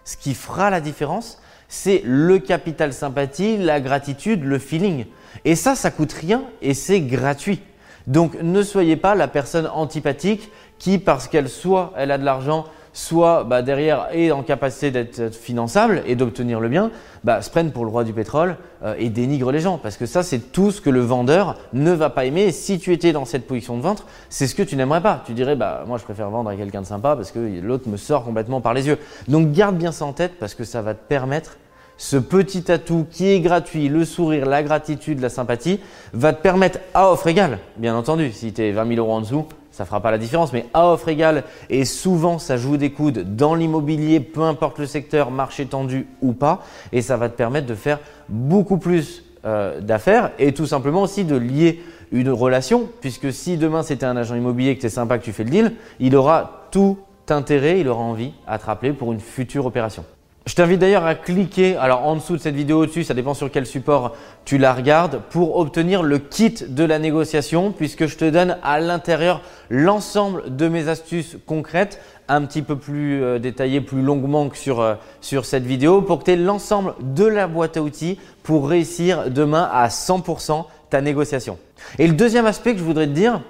ce 0.05 0.19
qui 0.19 0.35
fera 0.35 0.69
la 0.69 0.83
différence, 0.83 1.41
c'est 1.69 2.03
le 2.05 2.39
capital 2.39 2.93
sympathie, 2.93 3.57
la 3.57 3.81
gratitude, 3.81 4.45
le 4.45 4.59
feeling. 4.59 5.07
Et 5.45 5.57
ça, 5.57 5.75
ça 5.75 5.91
coûte 5.91 6.13
rien 6.13 6.43
et 6.61 6.75
c'est 6.75 7.01
gratuit. 7.01 7.63
Donc 8.07 8.41
ne 8.41 8.63
soyez 8.63 8.97
pas 8.97 9.15
la 9.15 9.27
personne 9.27 9.67
antipathique 9.67 10.51
qui, 10.79 10.99
parce 10.99 11.29
qu'elle 11.29 11.49
soit 11.49 11.93
elle 11.97 12.11
a 12.11 12.19
de 12.19 12.25
l'argent, 12.25 12.67
soit 12.97 13.45
bah, 13.45 13.61
derrière 13.61 14.09
est 14.13 14.31
en 14.31 14.43
capacité 14.43 14.91
d'être 14.91 15.35
finançable 15.35 16.03
et 16.07 16.17
d'obtenir 16.17 16.61
le 16.61 16.69
bien, 16.71 16.91
bah, 17.25 17.43
se 17.43 17.51
prennent 17.51 17.71
pour 17.71 17.85
le 17.85 17.91
roi 17.91 18.05
du 18.05 18.15
pétrole 18.15 18.57
euh, 18.83 18.95
et 18.99 19.11
dénigrent 19.11 19.53
les 19.53 19.61
gens. 19.61 19.77
Parce 19.77 19.99
que 19.99 20.07
ça, 20.07 20.23
c'est 20.23 20.51
tout 20.51 20.71
ce 20.71 20.81
que 20.81 20.89
le 20.89 21.01
vendeur 21.01 21.57
ne 21.75 21.93
va 21.93 22.09
pas 22.09 22.25
aimer. 22.25 22.53
Si 22.53 22.79
tu 22.79 22.95
étais 22.95 23.13
dans 23.13 23.27
cette 23.27 23.47
position 23.47 23.77
de 23.77 23.83
vente, 23.83 24.07
c'est 24.31 24.47
ce 24.47 24.55
que 24.55 24.63
tu 24.63 24.77
n'aimerais 24.77 25.03
pas. 25.03 25.23
Tu 25.27 25.35
dirais, 25.35 25.57
bah, 25.57 25.85
moi, 25.87 25.99
je 25.99 26.05
préfère 26.05 26.31
vendre 26.31 26.49
à 26.49 26.57
quelqu'un 26.57 26.81
de 26.81 26.87
sympa 26.87 27.17
parce 27.17 27.33
que 27.33 27.61
l'autre 27.61 27.87
me 27.89 27.99
sort 27.99 28.25
complètement 28.25 28.63
par 28.63 28.73
les 28.73 28.87
yeux. 28.87 28.99
Donc, 29.29 29.53
garde 29.53 29.77
bien 29.77 29.93
ça 29.93 30.07
en 30.07 30.15
tête 30.15 30.33
parce 30.41 30.55
que 30.55 30.65
ça 30.65 30.81
va 30.81 30.95
te 30.95 31.07
permettre 31.07 31.59
ce 31.99 32.17
petit 32.17 32.71
atout 32.71 33.07
qui 33.11 33.29
est 33.29 33.41
gratuit, 33.41 33.89
le 33.89 34.05
sourire, 34.05 34.47
la 34.47 34.63
gratitude, 34.63 35.21
la 35.21 35.29
sympathie, 35.29 35.81
va 36.13 36.33
te 36.33 36.43
permettre 36.43 36.79
à 36.95 37.11
offre 37.11 37.27
égale, 37.27 37.59
bien 37.77 37.97
entendu, 37.97 38.33
si 38.33 38.53
tu 38.53 38.63
es 38.63 38.73
20 38.73 38.87
000 38.89 39.01
euros 39.01 39.15
en 39.15 39.21
dessous, 39.23 39.47
ça 39.77 39.85
fera 39.85 40.01
pas 40.01 40.11
la 40.11 40.17
différence, 40.17 40.55
mais 40.55 40.65
à 40.73 40.91
offre 40.91 41.09
égale, 41.09 41.45
et 41.69 41.85
souvent 41.85 42.39
ça 42.39 42.57
joue 42.57 42.79
des 42.79 42.93
coudes 42.93 43.37
dans 43.37 43.55
l'immobilier, 43.55 44.21
peu 44.21 44.41
importe 44.41 44.79
le 44.79 44.87
secteur, 44.87 45.31
marché 45.31 45.67
tendu 45.67 46.07
ou 46.23 46.33
pas, 46.33 46.63
et 46.93 47.03
ça 47.03 47.19
va 47.19 47.29
te 47.29 47.37
permettre 47.37 47.67
de 47.67 47.75
faire 47.75 47.99
beaucoup 48.31 48.79
plus 48.79 49.23
euh, 49.45 49.83
d'affaires 49.83 50.31
et 50.39 50.55
tout 50.55 50.65
simplement 50.65 51.03
aussi 51.03 51.27
de 51.27 51.37
lier 51.37 51.83
une 52.11 52.31
relation, 52.31 52.89
puisque 53.03 53.31
si 53.35 53.59
demain 53.59 53.83
c'était 53.83 54.07
un 54.07 54.17
agent 54.17 54.35
immobilier 54.35 54.75
que 54.77 54.81
tu 54.81 54.87
es 54.87 54.89
sympa, 54.89 55.19
que 55.19 55.25
tu 55.25 55.35
fais 55.35 55.45
le 55.45 55.51
deal, 55.51 55.73
il 56.01 56.17
aura 56.17 56.69
tout 56.71 56.97
intérêt, 57.29 57.79
il 57.79 57.89
aura 57.89 58.03
envie 58.03 58.33
à 58.47 58.59
te 58.59 58.65
rappeler 58.65 58.95
pour 58.95 59.13
une 59.13 59.21
future 59.21 59.67
opération. 59.67 60.07
Je 60.47 60.55
t'invite 60.55 60.79
d'ailleurs 60.79 61.05
à 61.05 61.17
cliquer, 61.17 61.75
alors 61.75 62.07
en 62.07 62.15
dessous 62.15 62.35
de 62.35 62.41
cette 62.41 62.55
vidéo 62.55 62.85
au-dessus, 62.85 63.03
ça 63.03 63.15
dépend 63.15 63.35
sur 63.35 63.51
quel 63.51 63.67
support 63.67 64.15
tu 64.45 64.59
la 64.59 64.73
regardes, 64.73 65.21
pour 65.31 65.57
obtenir 65.57 66.05
le 66.05 66.21
kit 66.21 66.55
de 66.69 66.85
la 66.85 67.01
négociation, 67.01 67.73
puisque 67.73 68.07
je 68.07 68.17
te 68.17 68.31
donne 68.31 68.57
à 68.63 68.79
l'intérieur 68.79 69.43
l'ensemble 69.71 70.55
de 70.55 70.69
mes 70.69 70.87
astuces 70.87 71.37
concrètes, 71.47 72.01
un 72.29 72.43
petit 72.43 72.63
peu 72.63 72.77
plus 72.77 73.25
euh, 73.25 73.41
détaillées, 73.41 73.81
plus 73.81 74.03
longuement 74.03 74.49
que 74.49 74.57
sur, 74.57 74.81
euh, 74.81 74.95
sur 75.21 75.45
cette 75.45 75.65
vidéo, 75.65 76.01
pour 76.01 76.21
que 76.21 76.27
tu 76.27 76.31
aies 76.31 76.37
l'ensemble 76.37 76.95
de 77.01 77.25
la 77.25 77.49
boîte 77.49 77.77
à 77.77 77.83
outils 77.83 78.21
pour 78.45 78.69
réussir 78.69 79.33
demain 79.33 79.69
à 79.73 79.89
100% 79.89 80.65
ta 80.91 81.01
négociation. 81.01 81.59
Et 81.99 82.07
le 82.07 82.15
deuxième 82.15 82.47
aspect 82.47 82.73
que 82.73 82.79
je 82.79 82.85
voudrais 82.85 83.09
te 83.09 83.13
dire, 83.13 83.41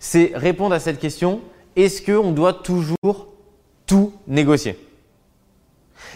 c'est 0.00 0.32
répondre 0.34 0.74
à 0.74 0.80
cette 0.80 0.98
question, 0.98 1.42
est-ce 1.76 2.00
qu'on 2.00 2.32
doit 2.32 2.54
toujours 2.54 3.26
tout 3.86 4.14
négocier? 4.26 4.87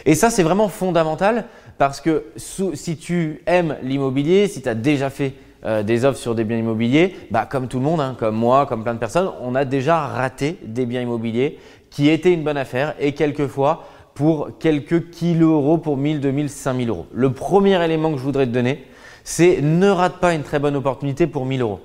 Et 0.05 0.15
ça, 0.15 0.31
c'est 0.31 0.43
vraiment 0.43 0.69
fondamental 0.69 1.47
parce 1.79 2.01
que 2.01 2.25
si 2.37 2.97
tu 2.97 3.43
aimes 3.47 3.77
l'immobilier, 3.83 4.49
si 4.49 4.63
tu 4.63 4.69
as 4.69 4.75
déjà 4.75 5.11
fait 5.11 5.35
euh, 5.65 5.83
des 5.83 6.05
offres 6.05 6.19
sur 6.19 6.35
des 6.35 6.45
biens 6.45 6.59
immobiliers, 6.59 7.15
bah, 7.31 7.47
comme 7.49 7.69
tout 7.69 7.79
le 7.79 7.85
monde, 7.85 8.01
hein, 8.01 8.17
comme 8.19 8.35
moi, 8.35 8.67
comme 8.67 8.83
plein 8.83 8.95
de 8.95 8.99
personnes, 8.99 9.31
on 9.41 9.55
a 9.55 9.65
déjà 9.65 9.99
raté 9.99 10.59
des 10.65 10.87
biens 10.87 11.03
immobiliers 11.03 11.59
qui 11.91 12.09
étaient 12.09 12.33
une 12.33 12.43
bonne 12.43 12.57
affaire 12.57 12.95
et 12.99 13.13
quelquefois 13.13 13.85
pour 14.15 14.59
quelques 14.59 15.11
kilos 15.11 15.53
euros 15.53 15.79
pour 15.79 15.97
1000, 15.97 16.21
2000, 16.21 16.49
5000 16.51 16.89
euros. 16.89 17.07
Le 17.13 17.33
premier 17.33 17.83
élément 17.85 18.11
que 18.11 18.19
je 18.19 18.23
voudrais 18.23 18.47
te 18.47 18.51
donner, 18.51 18.85
c'est 19.25 19.61
ne 19.63 19.89
rate 19.89 20.19
pas 20.19 20.35
une 20.35 20.43
très 20.43 20.59
bonne 20.59 20.77
opportunité 20.77 21.27
pour 21.27 21.47
1000 21.47 21.61
euros. 21.63 21.81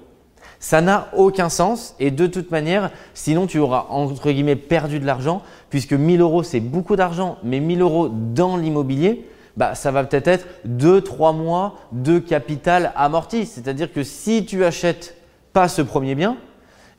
Ça 0.59 0.81
n'a 0.81 1.09
aucun 1.15 1.49
sens 1.49 1.95
et 1.99 2.09
de 2.09 2.25
toute 2.25 2.51
manière, 2.51 2.91
sinon 3.13 3.45
tu 3.45 3.59
auras 3.59 3.85
entre 3.89 4.31
guillemets 4.31 4.55
perdu 4.55 4.99
de 4.99 5.05
l'argent 5.05 5.43
puisque 5.69 5.93
1000 5.93 6.21
euros 6.21 6.43
c'est 6.43 6.59
beaucoup 6.59 6.95
d'argent, 6.95 7.37
mais 7.43 7.59
1000 7.59 7.81
euros 7.81 8.09
dans 8.09 8.57
l'immobilier, 8.57 9.27
bah, 9.55 9.75
ça 9.75 9.91
va 9.91 10.03
peut-être 10.03 10.27
être 10.27 10.47
2-3 10.67 11.35
mois 11.35 11.75
de 11.91 12.19
capital 12.19 12.91
amorti. 12.95 13.45
C'est-à-dire 13.45 13.91
que 13.91 14.03
si 14.03 14.45
tu 14.45 14.63
achètes 14.63 15.15
pas 15.53 15.67
ce 15.67 15.81
premier 15.81 16.15
bien 16.15 16.37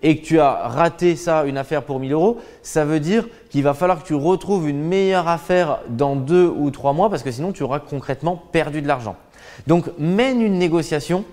et 0.02 0.18
que 0.18 0.24
tu 0.24 0.38
as 0.40 0.68
raté 0.68 1.16
ça, 1.16 1.44
une 1.44 1.56
affaire 1.56 1.84
pour 1.84 1.98
1000 1.98 2.12
euros, 2.12 2.38
ça 2.62 2.84
veut 2.84 3.00
dire 3.00 3.26
qu'il 3.50 3.62
va 3.62 3.74
falloir 3.74 4.02
que 4.02 4.06
tu 4.06 4.14
retrouves 4.14 4.68
une 4.68 4.82
meilleure 4.82 5.28
affaire 5.28 5.80
dans 5.88 6.14
2 6.16 6.46
ou 6.46 6.70
3 6.70 6.92
mois 6.92 7.10
parce 7.10 7.22
que 7.22 7.30
sinon 7.32 7.52
tu 7.52 7.62
auras 7.64 7.80
concrètement 7.80 8.40
perdu 8.52 8.82
de 8.82 8.88
l'argent. 8.88 9.16
Donc 9.66 9.86
mène 9.98 10.40
une 10.40 10.58
négociation 10.58 11.24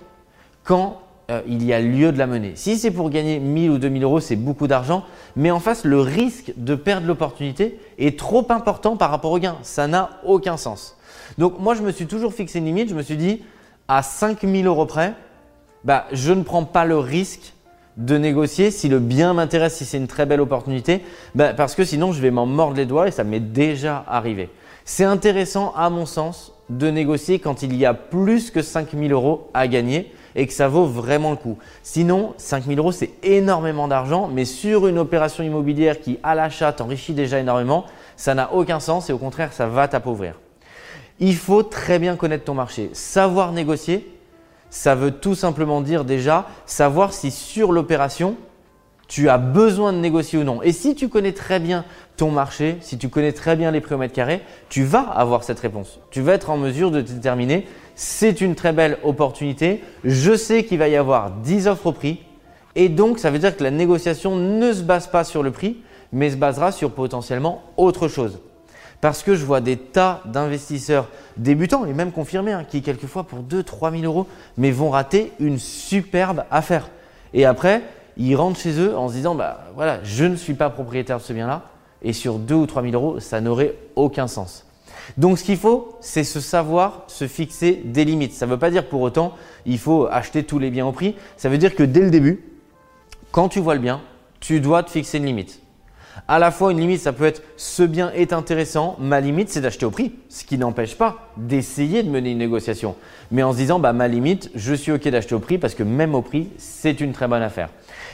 quand 0.64 1.00
euh, 1.30 1.42
il 1.48 1.64
y 1.64 1.72
a 1.72 1.80
lieu 1.80 2.12
de 2.12 2.18
la 2.18 2.26
mener. 2.26 2.52
Si 2.54 2.78
c'est 2.78 2.90
pour 2.90 3.10
gagner 3.10 3.40
1000 3.40 3.70
ou 3.70 3.78
2000 3.78 4.04
euros, 4.04 4.20
c'est 4.20 4.36
beaucoup 4.36 4.66
d'argent, 4.66 5.04
mais 5.34 5.50
en 5.50 5.60
face, 5.60 5.84
le 5.84 6.00
risque 6.00 6.52
de 6.56 6.74
perdre 6.74 7.06
l'opportunité 7.06 7.78
est 7.98 8.18
trop 8.18 8.46
important 8.50 8.96
par 8.96 9.10
rapport 9.10 9.32
au 9.32 9.38
gain. 9.38 9.56
Ça 9.62 9.86
n'a 9.86 10.10
aucun 10.24 10.56
sens. 10.56 10.96
Donc 11.38 11.58
moi, 11.58 11.74
je 11.74 11.82
me 11.82 11.90
suis 11.90 12.06
toujours 12.06 12.32
fixé 12.32 12.60
une 12.60 12.66
limite. 12.66 12.88
Je 12.88 12.94
me 12.94 13.02
suis 13.02 13.16
dit, 13.16 13.42
à 13.88 14.02
5000 14.02 14.66
euros 14.66 14.86
près, 14.86 15.14
bah, 15.84 16.06
je 16.12 16.32
ne 16.32 16.42
prends 16.42 16.64
pas 16.64 16.84
le 16.84 16.98
risque 16.98 17.54
de 17.96 18.18
négocier 18.18 18.70
si 18.70 18.88
le 18.88 18.98
bien 18.98 19.34
m'intéresse, 19.34 19.76
si 19.76 19.84
c'est 19.84 19.96
une 19.96 20.06
très 20.06 20.26
belle 20.26 20.40
opportunité, 20.40 21.02
ben, 21.34 21.54
parce 21.54 21.74
que 21.74 21.84
sinon 21.84 22.12
je 22.12 22.20
vais 22.20 22.30
m'en 22.30 22.44
mordre 22.44 22.76
les 22.76 22.84
doigts 22.84 23.08
et 23.08 23.10
ça 23.10 23.24
m'est 23.24 23.40
déjà 23.40 24.04
arrivé. 24.06 24.50
C'est 24.84 25.04
intéressant 25.04 25.72
à 25.74 25.88
mon 25.90 26.06
sens 26.06 26.52
de 26.68 26.90
négocier 26.90 27.38
quand 27.38 27.62
il 27.62 27.74
y 27.74 27.86
a 27.86 27.94
plus 27.94 28.50
que 28.50 28.62
5000 28.62 29.12
euros 29.12 29.48
à 29.54 29.66
gagner 29.66 30.12
et 30.36 30.46
que 30.46 30.52
ça 30.52 30.68
vaut 30.68 30.84
vraiment 30.84 31.30
le 31.30 31.36
coup. 31.36 31.58
Sinon, 31.82 32.34
5000 32.36 32.78
euros, 32.78 32.92
c'est 32.92 33.10
énormément 33.24 33.88
d'argent, 33.88 34.28
mais 34.32 34.44
sur 34.44 34.86
une 34.86 34.98
opération 34.98 35.42
immobilière 35.42 35.98
qui, 35.98 36.18
à 36.22 36.34
l'achat, 36.34 36.72
t'enrichit 36.72 37.14
déjà 37.14 37.40
énormément, 37.40 37.86
ça 38.16 38.34
n'a 38.34 38.52
aucun 38.52 38.78
sens 38.78 39.10
et 39.10 39.12
au 39.12 39.18
contraire, 39.18 39.52
ça 39.52 39.66
va 39.66 39.88
t'appauvrir. 39.88 40.34
Il 41.18 41.34
faut 41.34 41.62
très 41.62 41.98
bien 41.98 42.16
connaître 42.16 42.44
ton 42.44 42.54
marché. 42.54 42.90
Savoir 42.92 43.52
négocier, 43.52 44.12
ça 44.68 44.94
veut 44.94 45.12
tout 45.12 45.34
simplement 45.34 45.80
dire 45.80 46.04
déjà 46.04 46.46
savoir 46.66 47.14
si 47.14 47.30
sur 47.30 47.72
l'opération, 47.72 48.36
tu 49.08 49.28
as 49.28 49.38
besoin 49.38 49.92
de 49.92 49.98
négocier 49.98 50.38
ou 50.38 50.44
non. 50.44 50.62
Et 50.62 50.72
si 50.72 50.94
tu 50.94 51.08
connais 51.08 51.32
très 51.32 51.60
bien 51.60 51.84
ton 52.16 52.30
marché, 52.30 52.76
si 52.80 52.98
tu 52.98 53.08
connais 53.08 53.32
très 53.32 53.56
bien 53.56 53.70
les 53.70 53.80
prix 53.80 53.94
au 53.94 53.98
mètre 53.98 54.14
carré, 54.14 54.42
tu 54.68 54.84
vas 54.84 55.00
avoir 55.00 55.44
cette 55.44 55.60
réponse. 55.60 56.00
Tu 56.10 56.20
vas 56.20 56.34
être 56.34 56.50
en 56.50 56.56
mesure 56.56 56.90
de 56.90 57.00
déterminer 57.00 57.66
c'est 57.96 58.40
une 58.40 58.54
très 58.54 58.72
belle 58.72 58.98
opportunité. 59.02 59.82
Je 60.04 60.36
sais 60.36 60.64
qu'il 60.64 60.78
va 60.78 60.86
y 60.86 60.94
avoir 60.94 61.30
10 61.30 61.66
offres 61.66 61.86
au 61.86 61.92
prix. 61.92 62.20
Et 62.76 62.88
donc, 62.88 63.18
ça 63.18 63.30
veut 63.30 63.38
dire 63.38 63.56
que 63.56 63.64
la 63.64 63.70
négociation 63.70 64.36
ne 64.36 64.72
se 64.72 64.82
base 64.82 65.08
pas 65.08 65.24
sur 65.24 65.42
le 65.42 65.50
prix, 65.50 65.78
mais 66.12 66.30
se 66.30 66.36
basera 66.36 66.70
sur 66.70 66.92
potentiellement 66.92 67.62
autre 67.76 68.06
chose. 68.06 68.38
Parce 69.00 69.22
que 69.22 69.34
je 69.34 69.44
vois 69.44 69.60
des 69.60 69.76
tas 69.76 70.22
d'investisseurs 70.26 71.08
débutants 71.38 71.86
et 71.86 71.94
même 71.94 72.12
confirmés 72.12 72.52
hein, 72.52 72.64
qui, 72.68 72.82
quelquefois, 72.82 73.24
pour 73.24 73.40
2-3 73.40 73.98
000 73.98 74.04
euros, 74.04 74.26
mais 74.58 74.70
vont 74.70 74.90
rater 74.90 75.32
une 75.40 75.58
superbe 75.58 76.44
affaire. 76.50 76.90
Et 77.32 77.46
après, 77.46 77.82
ils 78.18 78.36
rentrent 78.36 78.60
chez 78.60 78.78
eux 78.78 78.96
en 78.96 79.08
se 79.08 79.14
disant 79.14 79.34
bah 79.34 79.64
voilà, 79.74 80.00
je 80.02 80.24
ne 80.24 80.36
suis 80.36 80.54
pas 80.54 80.70
propriétaire 80.70 81.18
de 81.18 81.22
ce 81.22 81.32
bien-là 81.32 81.62
et 82.02 82.12
sur 82.12 82.38
2 82.38 82.54
ou 82.54 82.66
3 82.66 82.82
000 82.82 82.94
euros, 82.94 83.20
ça 83.20 83.40
n'aurait 83.40 83.74
aucun 83.94 84.26
sens. 84.26 84.65
Donc 85.16 85.38
ce 85.38 85.44
qu'il 85.44 85.56
faut, 85.56 85.96
c'est 86.00 86.24
se 86.24 86.40
savoir 86.40 87.04
se 87.06 87.26
fixer 87.26 87.82
des 87.84 88.04
limites. 88.04 88.32
Ça 88.32 88.46
ne 88.46 88.50
veut 88.52 88.58
pas 88.58 88.70
dire 88.70 88.88
pour 88.88 89.00
autant 89.00 89.34
il 89.64 89.78
faut 89.78 90.06
acheter 90.06 90.44
tous 90.44 90.58
les 90.58 90.70
biens 90.70 90.86
au 90.86 90.92
prix. 90.92 91.16
Ça 91.36 91.48
veut 91.48 91.58
dire 91.58 91.74
que 91.74 91.82
dès 91.82 92.00
le 92.00 92.10
début, 92.10 92.44
quand 93.32 93.48
tu 93.48 93.60
vois 93.60 93.74
le 93.74 93.80
bien, 93.80 94.00
tu 94.40 94.60
dois 94.60 94.82
te 94.82 94.90
fixer 94.90 95.18
une 95.18 95.26
limite. 95.26 95.60
À 96.28 96.38
la 96.38 96.50
fois, 96.50 96.72
une 96.72 96.80
limite, 96.80 97.00
ça 97.00 97.12
peut 97.12 97.24
être 97.24 97.42
ce 97.56 97.82
bien 97.82 98.10
est 98.12 98.32
intéressant, 98.32 98.96
ma 98.98 99.20
limite, 99.20 99.48
c'est 99.48 99.60
d'acheter 99.60 99.86
au 99.86 99.90
prix. 99.90 100.12
Ce 100.28 100.44
qui 100.44 100.58
n'empêche 100.58 100.96
pas 100.96 101.30
d'essayer 101.36 102.02
de 102.02 102.10
mener 102.10 102.32
une 102.32 102.38
négociation. 102.38 102.96
Mais 103.30 103.42
en 103.42 103.52
se 103.52 103.58
disant, 103.58 103.78
bah, 103.78 103.92
ma 103.92 104.08
limite, 104.08 104.50
je 104.54 104.74
suis 104.74 104.92
OK 104.92 105.06
d'acheter 105.08 105.34
au 105.34 105.38
prix 105.38 105.58
parce 105.58 105.74
que 105.74 105.82
même 105.82 106.14
au 106.14 106.22
prix, 106.22 106.48
c'est 106.58 107.00
une 107.00 107.12
très 107.12 107.28
bonne 107.28 107.42
affaire. 107.42 107.68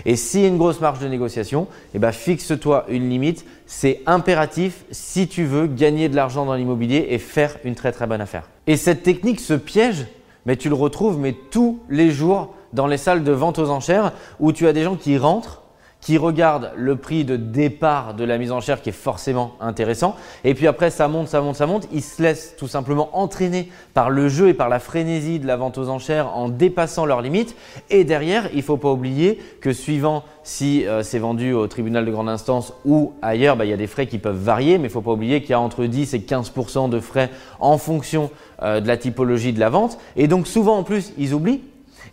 Et 0.04 0.16
s'il 0.16 0.40
y 0.40 0.44
a 0.44 0.49
une 0.49 0.59
grosse 0.59 0.80
marge 0.80 0.99
de 0.99 1.09
négociation, 1.09 1.68
eh 1.94 1.99
ben, 1.99 2.12
fixe-toi 2.12 2.87
une 2.88 3.09
limite. 3.09 3.44
C'est 3.66 4.00
impératif 4.06 4.85
si 4.90 5.28
tu 5.28 5.44
veux 5.44 5.66
gagner 5.66 6.09
de 6.09 6.16
l'argent 6.16 6.44
dans 6.44 6.54
l'immobilier 6.54 7.06
et 7.11 7.18
faire 7.18 7.56
une 7.64 7.75
très 7.75 7.92
très 7.92 8.06
bonne 8.06 8.21
affaire. 8.21 8.49
Et 8.66 8.76
cette 8.76 9.02
technique, 9.02 9.40
ce 9.40 9.54
piège, 9.54 10.06
mais 10.47 10.56
tu 10.56 10.68
le 10.68 10.75
retrouves 10.75 11.18
mais 11.18 11.35
tous 11.50 11.80
les 11.88 12.11
jours 12.11 12.54
dans 12.73 12.87
les 12.87 12.97
salles 12.97 13.23
de 13.23 13.32
vente 13.32 13.59
aux 13.59 13.71
enchères 13.71 14.12
où 14.40 14.52
tu 14.52 14.66
as 14.66 14.73
des 14.73 14.82
gens 14.82 14.97
qui 14.97 15.18
rentrent 15.18 15.62
qui 16.02 16.18
regarde 16.18 16.73
le 16.76 16.97
prix 16.97 17.25
de 17.25 17.37
départ 17.37 18.14
de 18.14 18.25
la 18.25 18.37
mise 18.37 18.50
en 18.50 18.61
chair 18.61 18.82
qui 18.82 18.90
est 18.90 18.92
forcément 18.92 19.52
intéressant. 19.61 20.16
Et 20.44 20.52
puis 20.52 20.66
après, 20.66 20.90
ça 20.90 21.06
monte, 21.06 21.28
ça 21.28 21.40
monte, 21.40 21.56
ça 21.56 21.66
monte. 21.66 21.88
Il 21.92 22.02
se 22.02 22.21
laisse 22.21 22.56
tout 22.59 22.66
simplement 22.66 23.16
entraîner 23.16 23.71
par 23.94 24.11
le 24.11 24.28
jeu 24.28 24.49
et 24.49 24.54
par 24.54 24.68
la 24.68 24.80
frénésie 24.80 25.38
de 25.38 25.47
la 25.47 25.56
vente 25.56 25.78
aux 25.78 25.88
enchères 25.88 26.37
en 26.37 26.49
dépassant 26.49 27.06
leurs 27.06 27.23
limites. 27.23 27.54
Et 27.88 28.02
derrière, 28.02 28.49
il 28.52 28.59
ne 28.59 28.62
faut 28.62 28.76
pas 28.76 28.90
oublier 28.90 29.38
que 29.61 29.73
suivant 29.73 30.25
si 30.42 30.85
euh, 30.87 31.04
c'est 31.04 31.21
vendu 31.21 31.52
au 31.52 31.68
tribunal 31.68 32.04
de 32.04 32.11
grande 32.11 32.28
instance 32.28 32.73
ou 32.85 33.12
ailleurs, 33.23 33.56
bah, 33.56 33.64
il 33.64 33.71
y 33.71 33.75
a 33.75 33.76
des 33.76 33.87
frais 33.87 34.09
qui 34.09 34.18
peuvent 34.18 34.37
varier, 34.37 34.78
mais 34.78 34.85
il 34.85 34.90
ne 34.90 34.92
faut 34.92 35.02
pas 35.02 35.12
oublier 35.12 35.40
qu'il 35.40 35.50
y 35.50 35.54
a 35.54 35.61
entre 35.61 35.84
10 35.84 36.15
et 36.15 36.19
15% 36.19 36.91
de 36.91 36.99
frais 36.99 37.30
en 37.60 37.78
fonction 37.78 38.30
euh, 38.62 38.80
de 38.80 38.88
la 38.88 38.97
typologie 38.97 39.52
de 39.52 39.60
la 39.60 39.69
vente. 39.69 39.99
Et 40.17 40.26
donc 40.26 40.49
souvent 40.49 40.78
en 40.78 40.82
plus, 40.82 41.12
ils 41.17 41.32
oublient 41.32 41.62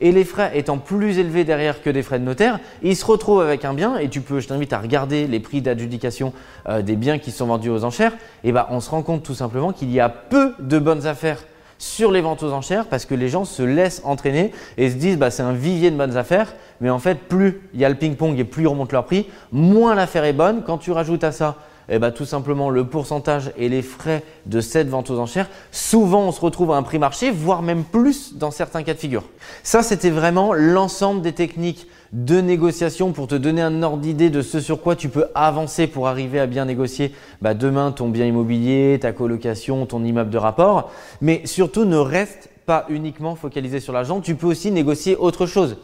et 0.01 0.11
les 0.11 0.23
frais 0.23 0.51
étant 0.55 0.77
plus 0.77 1.19
élevés 1.19 1.43
derrière 1.43 1.81
que 1.81 1.89
des 1.89 2.03
frais 2.03 2.19
de 2.19 2.23
notaire, 2.23 2.59
ils 2.83 2.95
se 2.95 3.05
retrouvent 3.05 3.41
avec 3.41 3.65
un 3.65 3.73
bien 3.73 3.97
et 3.97 4.09
tu 4.09 4.21
peux, 4.21 4.39
je 4.39 4.47
t'invite 4.47 4.73
à 4.73 4.79
regarder 4.79 5.27
les 5.27 5.39
prix 5.39 5.61
d'adjudication 5.61 6.33
euh, 6.67 6.81
des 6.81 6.95
biens 6.95 7.19
qui 7.19 7.31
sont 7.31 7.47
vendus 7.47 7.69
aux 7.69 7.83
enchères, 7.83 8.13
et 8.43 8.51
ben 8.51 8.65
on 8.69 8.79
se 8.79 8.89
rend 8.89 9.01
compte 9.01 9.23
tout 9.23 9.35
simplement 9.35 9.71
qu'il 9.71 9.91
y 9.91 9.99
a 9.99 10.09
peu 10.09 10.53
de 10.59 10.79
bonnes 10.79 11.05
affaires 11.05 11.43
sur 11.79 12.11
les 12.11 12.21
ventes 12.21 12.43
aux 12.43 12.51
enchères 12.51 12.85
parce 12.87 13.05
que 13.05 13.15
les 13.15 13.29
gens 13.29 13.45
se 13.45 13.63
laissent 13.63 14.01
entraîner 14.03 14.51
et 14.77 14.89
se 14.89 14.95
disent 14.95 15.17
bah, 15.17 15.31
c'est 15.31 15.43
un 15.43 15.53
vivier 15.53 15.89
de 15.91 15.95
bonnes 15.95 16.17
affaires, 16.17 16.53
mais 16.81 16.89
en 16.89 16.99
fait 16.99 17.15
plus 17.15 17.61
il 17.73 17.79
y 17.79 17.85
a 17.85 17.89
le 17.89 17.95
ping-pong 17.95 18.37
et 18.37 18.43
plus 18.43 18.63
ils 18.63 18.67
remontent 18.67 18.91
leur 18.91 19.05
prix, 19.05 19.27
moins 19.51 19.95
l'affaire 19.95 20.25
est 20.25 20.33
bonne. 20.33 20.63
Quand 20.65 20.77
tu 20.77 20.91
rajoutes 20.91 21.23
à 21.23 21.31
ça 21.31 21.55
eh 21.89 21.99
ben, 21.99 22.11
tout 22.11 22.25
simplement 22.25 22.69
le 22.69 22.85
pourcentage 22.85 23.51
et 23.57 23.69
les 23.69 23.81
frais 23.81 24.23
de 24.45 24.61
cette 24.61 24.89
vente 24.89 25.09
aux 25.09 25.19
enchères, 25.19 25.49
souvent 25.71 26.21
on 26.21 26.31
se 26.31 26.41
retrouve 26.41 26.71
à 26.71 26.75
un 26.75 26.83
prix 26.83 26.99
marché, 26.99 27.31
voire 27.31 27.61
même 27.61 27.83
plus 27.83 28.35
dans 28.35 28.51
certains 28.51 28.83
cas 28.83 28.93
de 28.93 28.99
figure. 28.99 29.23
Ça, 29.63 29.83
c'était 29.83 30.09
vraiment 30.09 30.53
l'ensemble 30.53 31.21
des 31.21 31.33
techniques 31.33 31.87
de 32.13 32.41
négociation 32.41 33.11
pour 33.11 33.27
te 33.27 33.35
donner 33.35 33.61
un 33.61 33.83
ordre 33.83 33.99
d'idée 33.99 34.29
de 34.29 34.41
ce 34.41 34.59
sur 34.59 34.81
quoi 34.81 34.95
tu 34.95 35.09
peux 35.09 35.25
avancer 35.35 35.87
pour 35.87 36.07
arriver 36.07 36.39
à 36.39 36.47
bien 36.47 36.65
négocier 36.65 37.13
bah, 37.41 37.53
demain 37.53 37.91
ton 37.91 38.09
bien 38.09 38.25
immobilier, 38.25 38.97
ta 38.99 39.11
colocation, 39.11 39.85
ton 39.85 40.03
immeuble 40.03 40.31
de 40.31 40.37
rapport. 40.37 40.91
Mais 41.21 41.41
surtout, 41.45 41.85
ne 41.85 41.97
reste 41.97 42.49
pas 42.65 42.85
uniquement 42.89 43.35
focalisé 43.35 43.79
sur 43.79 43.93
l'argent, 43.93 44.21
tu 44.21 44.35
peux 44.35 44.47
aussi 44.47 44.71
négocier 44.71 45.15
autre 45.15 45.45
chose. 45.45 45.77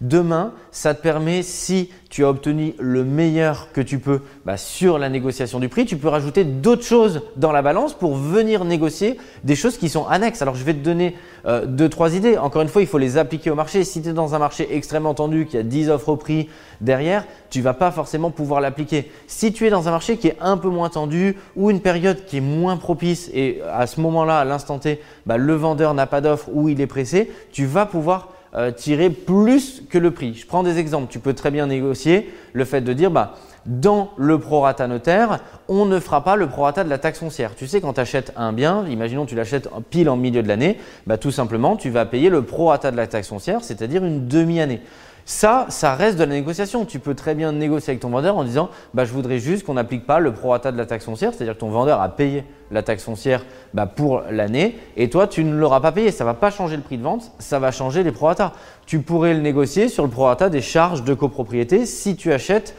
Demain, 0.00 0.52
ça 0.72 0.94
te 0.94 1.02
permet, 1.02 1.42
si 1.42 1.90
tu 2.10 2.24
as 2.24 2.28
obtenu 2.28 2.74
le 2.78 3.04
meilleur 3.04 3.72
que 3.72 3.80
tu 3.80 3.98
peux 3.98 4.20
bah, 4.44 4.56
sur 4.56 4.98
la 4.98 5.08
négociation 5.08 5.58
du 5.58 5.68
prix, 5.68 5.86
tu 5.86 5.96
peux 5.96 6.08
rajouter 6.08 6.44
d'autres 6.44 6.84
choses 6.84 7.22
dans 7.36 7.50
la 7.50 7.62
balance 7.62 7.94
pour 7.94 8.16
venir 8.16 8.64
négocier 8.64 9.16
des 9.44 9.56
choses 9.56 9.78
qui 9.78 9.88
sont 9.88 10.06
annexes. 10.06 10.42
Alors, 10.42 10.54
je 10.54 10.64
vais 10.64 10.74
te 10.74 10.84
donner 10.84 11.14
euh, 11.46 11.64
deux, 11.64 11.88
trois 11.88 12.14
idées. 12.14 12.36
Encore 12.36 12.62
une 12.62 12.68
fois, 12.68 12.82
il 12.82 12.88
faut 12.88 12.98
les 12.98 13.16
appliquer 13.16 13.50
au 13.50 13.54
marché. 13.54 13.84
Si 13.84 14.02
tu 14.02 14.10
es 14.10 14.12
dans 14.12 14.34
un 14.34 14.38
marché 14.38 14.68
extrêmement 14.70 15.14
tendu, 15.14 15.46
qui 15.46 15.56
a 15.56 15.62
10 15.62 15.88
offres 15.88 16.10
au 16.10 16.16
prix 16.16 16.48
derrière, 16.82 17.24
tu 17.48 17.62
vas 17.62 17.74
pas 17.74 17.90
forcément 17.90 18.30
pouvoir 18.30 18.60
l'appliquer. 18.60 19.10
Si 19.26 19.52
tu 19.52 19.66
es 19.66 19.70
dans 19.70 19.88
un 19.88 19.92
marché 19.92 20.18
qui 20.18 20.28
est 20.28 20.36
un 20.40 20.58
peu 20.58 20.68
moins 20.68 20.90
tendu 20.90 21.36
ou 21.56 21.70
une 21.70 21.80
période 21.80 22.26
qui 22.26 22.38
est 22.38 22.42
moins 22.42 22.76
propice 22.76 23.30
et 23.32 23.60
à 23.72 23.86
ce 23.86 24.00
moment-là, 24.00 24.40
à 24.40 24.44
l'instant 24.44 24.78
T, 24.78 25.00
bah, 25.24 25.38
le 25.38 25.54
vendeur 25.54 25.94
n'a 25.94 26.06
pas 26.06 26.20
d'offre 26.20 26.50
ou 26.52 26.68
il 26.68 26.80
est 26.80 26.86
pressé, 26.86 27.30
tu 27.50 27.64
vas 27.64 27.86
pouvoir 27.86 28.28
euh, 28.54 28.70
tirer 28.70 29.10
plus 29.10 29.82
que 29.90 29.98
le 29.98 30.10
prix. 30.10 30.34
Je 30.34 30.46
prends 30.46 30.62
des 30.62 30.78
exemples. 30.78 31.10
Tu 31.10 31.18
peux 31.18 31.34
très 31.34 31.50
bien 31.50 31.66
négocier 31.66 32.32
le 32.52 32.64
fait 32.64 32.80
de 32.80 32.92
dire 32.92 33.10
bah, 33.10 33.34
dans 33.66 34.10
le 34.16 34.38
prorata 34.38 34.86
notaire, 34.86 35.40
on 35.68 35.84
ne 35.84 35.98
fera 35.98 36.22
pas 36.22 36.36
le 36.36 36.46
prorata 36.46 36.84
de 36.84 36.88
la 36.88 36.98
taxe 36.98 37.18
foncière. 37.18 37.54
Tu 37.56 37.66
sais, 37.66 37.80
quand 37.80 37.94
tu 37.94 38.00
achètes 38.00 38.32
un 38.36 38.52
bien, 38.52 38.86
imaginons 38.88 39.26
tu 39.26 39.34
l'achètes 39.34 39.68
pile 39.90 40.08
en 40.08 40.16
milieu 40.16 40.42
de 40.42 40.48
l'année, 40.48 40.78
bah, 41.06 41.18
tout 41.18 41.32
simplement, 41.32 41.76
tu 41.76 41.90
vas 41.90 42.06
payer 42.06 42.30
le 42.30 42.42
prorata 42.42 42.90
de 42.90 42.96
la 42.96 43.06
taxe 43.06 43.28
foncière, 43.28 43.62
c'est-à-dire 43.62 44.04
une 44.04 44.28
demi-année. 44.28 44.80
Ça, 45.28 45.66
ça 45.70 45.96
reste 45.96 46.18
de 46.18 46.22
la 46.22 46.30
négociation. 46.30 46.84
Tu 46.84 47.00
peux 47.00 47.16
très 47.16 47.34
bien 47.34 47.50
négocier 47.50 47.90
avec 47.90 48.00
ton 48.00 48.10
vendeur 48.10 48.36
en 48.36 48.44
disant 48.44 48.70
bah, 48.94 49.04
Je 49.04 49.12
voudrais 49.12 49.40
juste 49.40 49.66
qu'on 49.66 49.74
n'applique 49.74 50.06
pas 50.06 50.20
le 50.20 50.32
prorata 50.32 50.70
de 50.70 50.78
la 50.78 50.86
taxe 50.86 51.04
foncière, 51.04 51.34
c'est-à-dire 51.34 51.54
que 51.54 51.58
ton 51.58 51.68
vendeur 51.68 52.00
a 52.00 52.08
payé 52.08 52.44
la 52.70 52.84
taxe 52.84 53.02
foncière 53.02 53.44
bah, 53.74 53.86
pour 53.86 54.22
l'année 54.30 54.78
et 54.96 55.10
toi, 55.10 55.26
tu 55.26 55.42
ne 55.42 55.52
l'auras 55.56 55.80
pas 55.80 55.90
payé. 55.90 56.12
Ça 56.12 56.22
ne 56.22 56.28
va 56.28 56.34
pas 56.34 56.52
changer 56.52 56.76
le 56.76 56.82
prix 56.82 56.96
de 56.96 57.02
vente, 57.02 57.32
ça 57.40 57.58
va 57.58 57.72
changer 57.72 58.04
les 58.04 58.12
prorata. 58.12 58.52
Tu 58.86 59.00
pourrais 59.00 59.34
le 59.34 59.40
négocier 59.40 59.88
sur 59.88 60.04
le 60.04 60.10
prorata 60.10 60.48
des 60.48 60.62
charges 60.62 61.02
de 61.02 61.12
copropriété 61.12 61.86
si 61.86 62.14
tu 62.14 62.32
achètes 62.32 62.76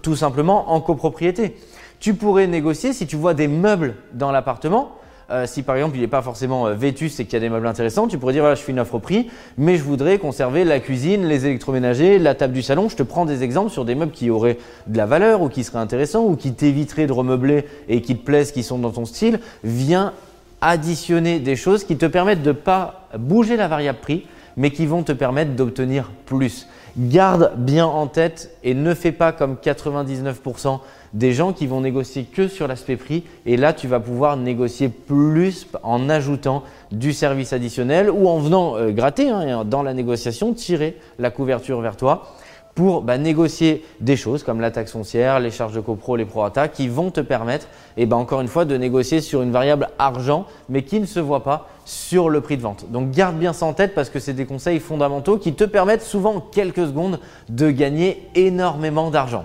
tout 0.00 0.14
simplement 0.14 0.70
en 0.70 0.80
copropriété. 0.80 1.56
Tu 1.98 2.14
pourrais 2.14 2.46
négocier 2.46 2.92
si 2.92 3.08
tu 3.08 3.16
vois 3.16 3.34
des 3.34 3.48
meubles 3.48 3.96
dans 4.12 4.30
l'appartement 4.30 4.92
euh, 5.30 5.44
si 5.46 5.62
par 5.62 5.76
exemple 5.76 5.96
il 5.96 6.00
n'est 6.00 6.06
pas 6.06 6.22
forcément 6.22 6.66
euh, 6.66 6.74
vétus 6.74 7.20
et 7.20 7.24
qu'il 7.24 7.34
y 7.34 7.36
a 7.36 7.40
des 7.40 7.50
meubles 7.50 7.66
intéressants, 7.66 8.08
tu 8.08 8.16
pourrais 8.16 8.32
dire 8.32 8.42
voilà, 8.42 8.54
je 8.54 8.62
fais 8.62 8.72
une 8.72 8.80
offre 8.80 8.94
au 8.94 8.98
prix, 8.98 9.28
mais 9.58 9.76
je 9.76 9.82
voudrais 9.82 10.18
conserver 10.18 10.64
la 10.64 10.80
cuisine, 10.80 11.26
les 11.26 11.44
électroménagers, 11.44 12.18
la 12.18 12.34
table 12.34 12.54
du 12.54 12.62
salon. 12.62 12.88
Je 12.88 12.96
te 12.96 13.02
prends 13.02 13.26
des 13.26 13.42
exemples 13.42 13.70
sur 13.70 13.84
des 13.84 13.94
meubles 13.94 14.12
qui 14.12 14.30
auraient 14.30 14.56
de 14.86 14.96
la 14.96 15.04
valeur 15.04 15.42
ou 15.42 15.48
qui 15.50 15.64
seraient 15.64 15.78
intéressants 15.78 16.24
ou 16.24 16.34
qui 16.34 16.54
t'éviteraient 16.54 17.06
de 17.06 17.12
remeubler 17.12 17.66
et 17.88 18.00
qui 18.00 18.16
te 18.16 18.24
plaisent, 18.24 18.52
qui 18.52 18.62
sont 18.62 18.78
dans 18.78 18.90
ton 18.90 19.04
style. 19.04 19.40
Viens 19.64 20.14
additionner 20.60 21.38
des 21.40 21.56
choses 21.56 21.84
qui 21.84 21.96
te 21.96 22.06
permettent 22.06 22.42
de 22.42 22.48
ne 22.48 22.52
pas 22.52 23.08
bouger 23.18 23.56
la 23.56 23.68
variable 23.68 23.98
prix, 24.00 24.26
mais 24.56 24.70
qui 24.70 24.86
vont 24.86 25.02
te 25.02 25.12
permettre 25.12 25.52
d'obtenir 25.52 26.10
plus. 26.26 26.66
Garde 26.96 27.52
bien 27.56 27.86
en 27.86 28.06
tête 28.06 28.56
et 28.64 28.74
ne 28.74 28.94
fais 28.94 29.12
pas 29.12 29.32
comme 29.32 29.56
99% 29.62 30.80
des 31.14 31.32
gens 31.32 31.52
qui 31.52 31.66
vont 31.66 31.80
négocier 31.80 32.24
que 32.24 32.48
sur 32.48 32.68
l'aspect 32.68 32.96
prix 32.96 33.24
et 33.46 33.56
là 33.56 33.72
tu 33.72 33.88
vas 33.88 34.00
pouvoir 34.00 34.36
négocier 34.36 34.88
plus 34.88 35.66
en 35.82 36.08
ajoutant 36.08 36.62
du 36.92 37.12
service 37.12 37.52
additionnel 37.52 38.10
ou 38.10 38.28
en 38.28 38.38
venant 38.38 38.76
euh, 38.76 38.90
gratter 38.90 39.30
hein, 39.30 39.64
dans 39.64 39.82
la 39.82 39.94
négociation, 39.94 40.52
tirer 40.52 40.96
la 41.18 41.30
couverture 41.30 41.80
vers 41.80 41.96
toi 41.96 42.34
pour 42.78 43.02
bah, 43.02 43.18
négocier 43.18 43.84
des 43.98 44.14
choses 44.14 44.44
comme 44.44 44.60
la 44.60 44.70
taxe 44.70 44.92
foncière, 44.92 45.40
les 45.40 45.50
charges 45.50 45.74
de 45.74 45.80
copro, 45.80 46.14
les 46.14 46.24
prorata 46.24 46.68
qui 46.68 46.86
vont 46.86 47.10
te 47.10 47.20
permettre, 47.20 47.66
et 47.96 48.06
bah, 48.06 48.14
encore 48.14 48.40
une 48.40 48.46
fois, 48.46 48.64
de 48.64 48.76
négocier 48.76 49.20
sur 49.20 49.42
une 49.42 49.50
variable 49.50 49.88
argent, 49.98 50.46
mais 50.68 50.82
qui 50.82 51.00
ne 51.00 51.06
se 51.06 51.18
voit 51.18 51.42
pas 51.42 51.66
sur 51.84 52.30
le 52.30 52.40
prix 52.40 52.56
de 52.56 52.62
vente. 52.62 52.88
Donc 52.92 53.10
garde 53.10 53.36
bien 53.36 53.52
ça 53.52 53.66
en 53.66 53.72
tête 53.72 53.96
parce 53.96 54.10
que 54.10 54.20
c'est 54.20 54.32
des 54.32 54.46
conseils 54.46 54.78
fondamentaux 54.78 55.38
qui 55.38 55.54
te 55.54 55.64
permettent 55.64 56.02
souvent 56.02 56.36
en 56.36 56.40
quelques 56.40 56.86
secondes 56.86 57.18
de 57.48 57.68
gagner 57.72 58.22
énormément 58.36 59.10
d'argent. 59.10 59.44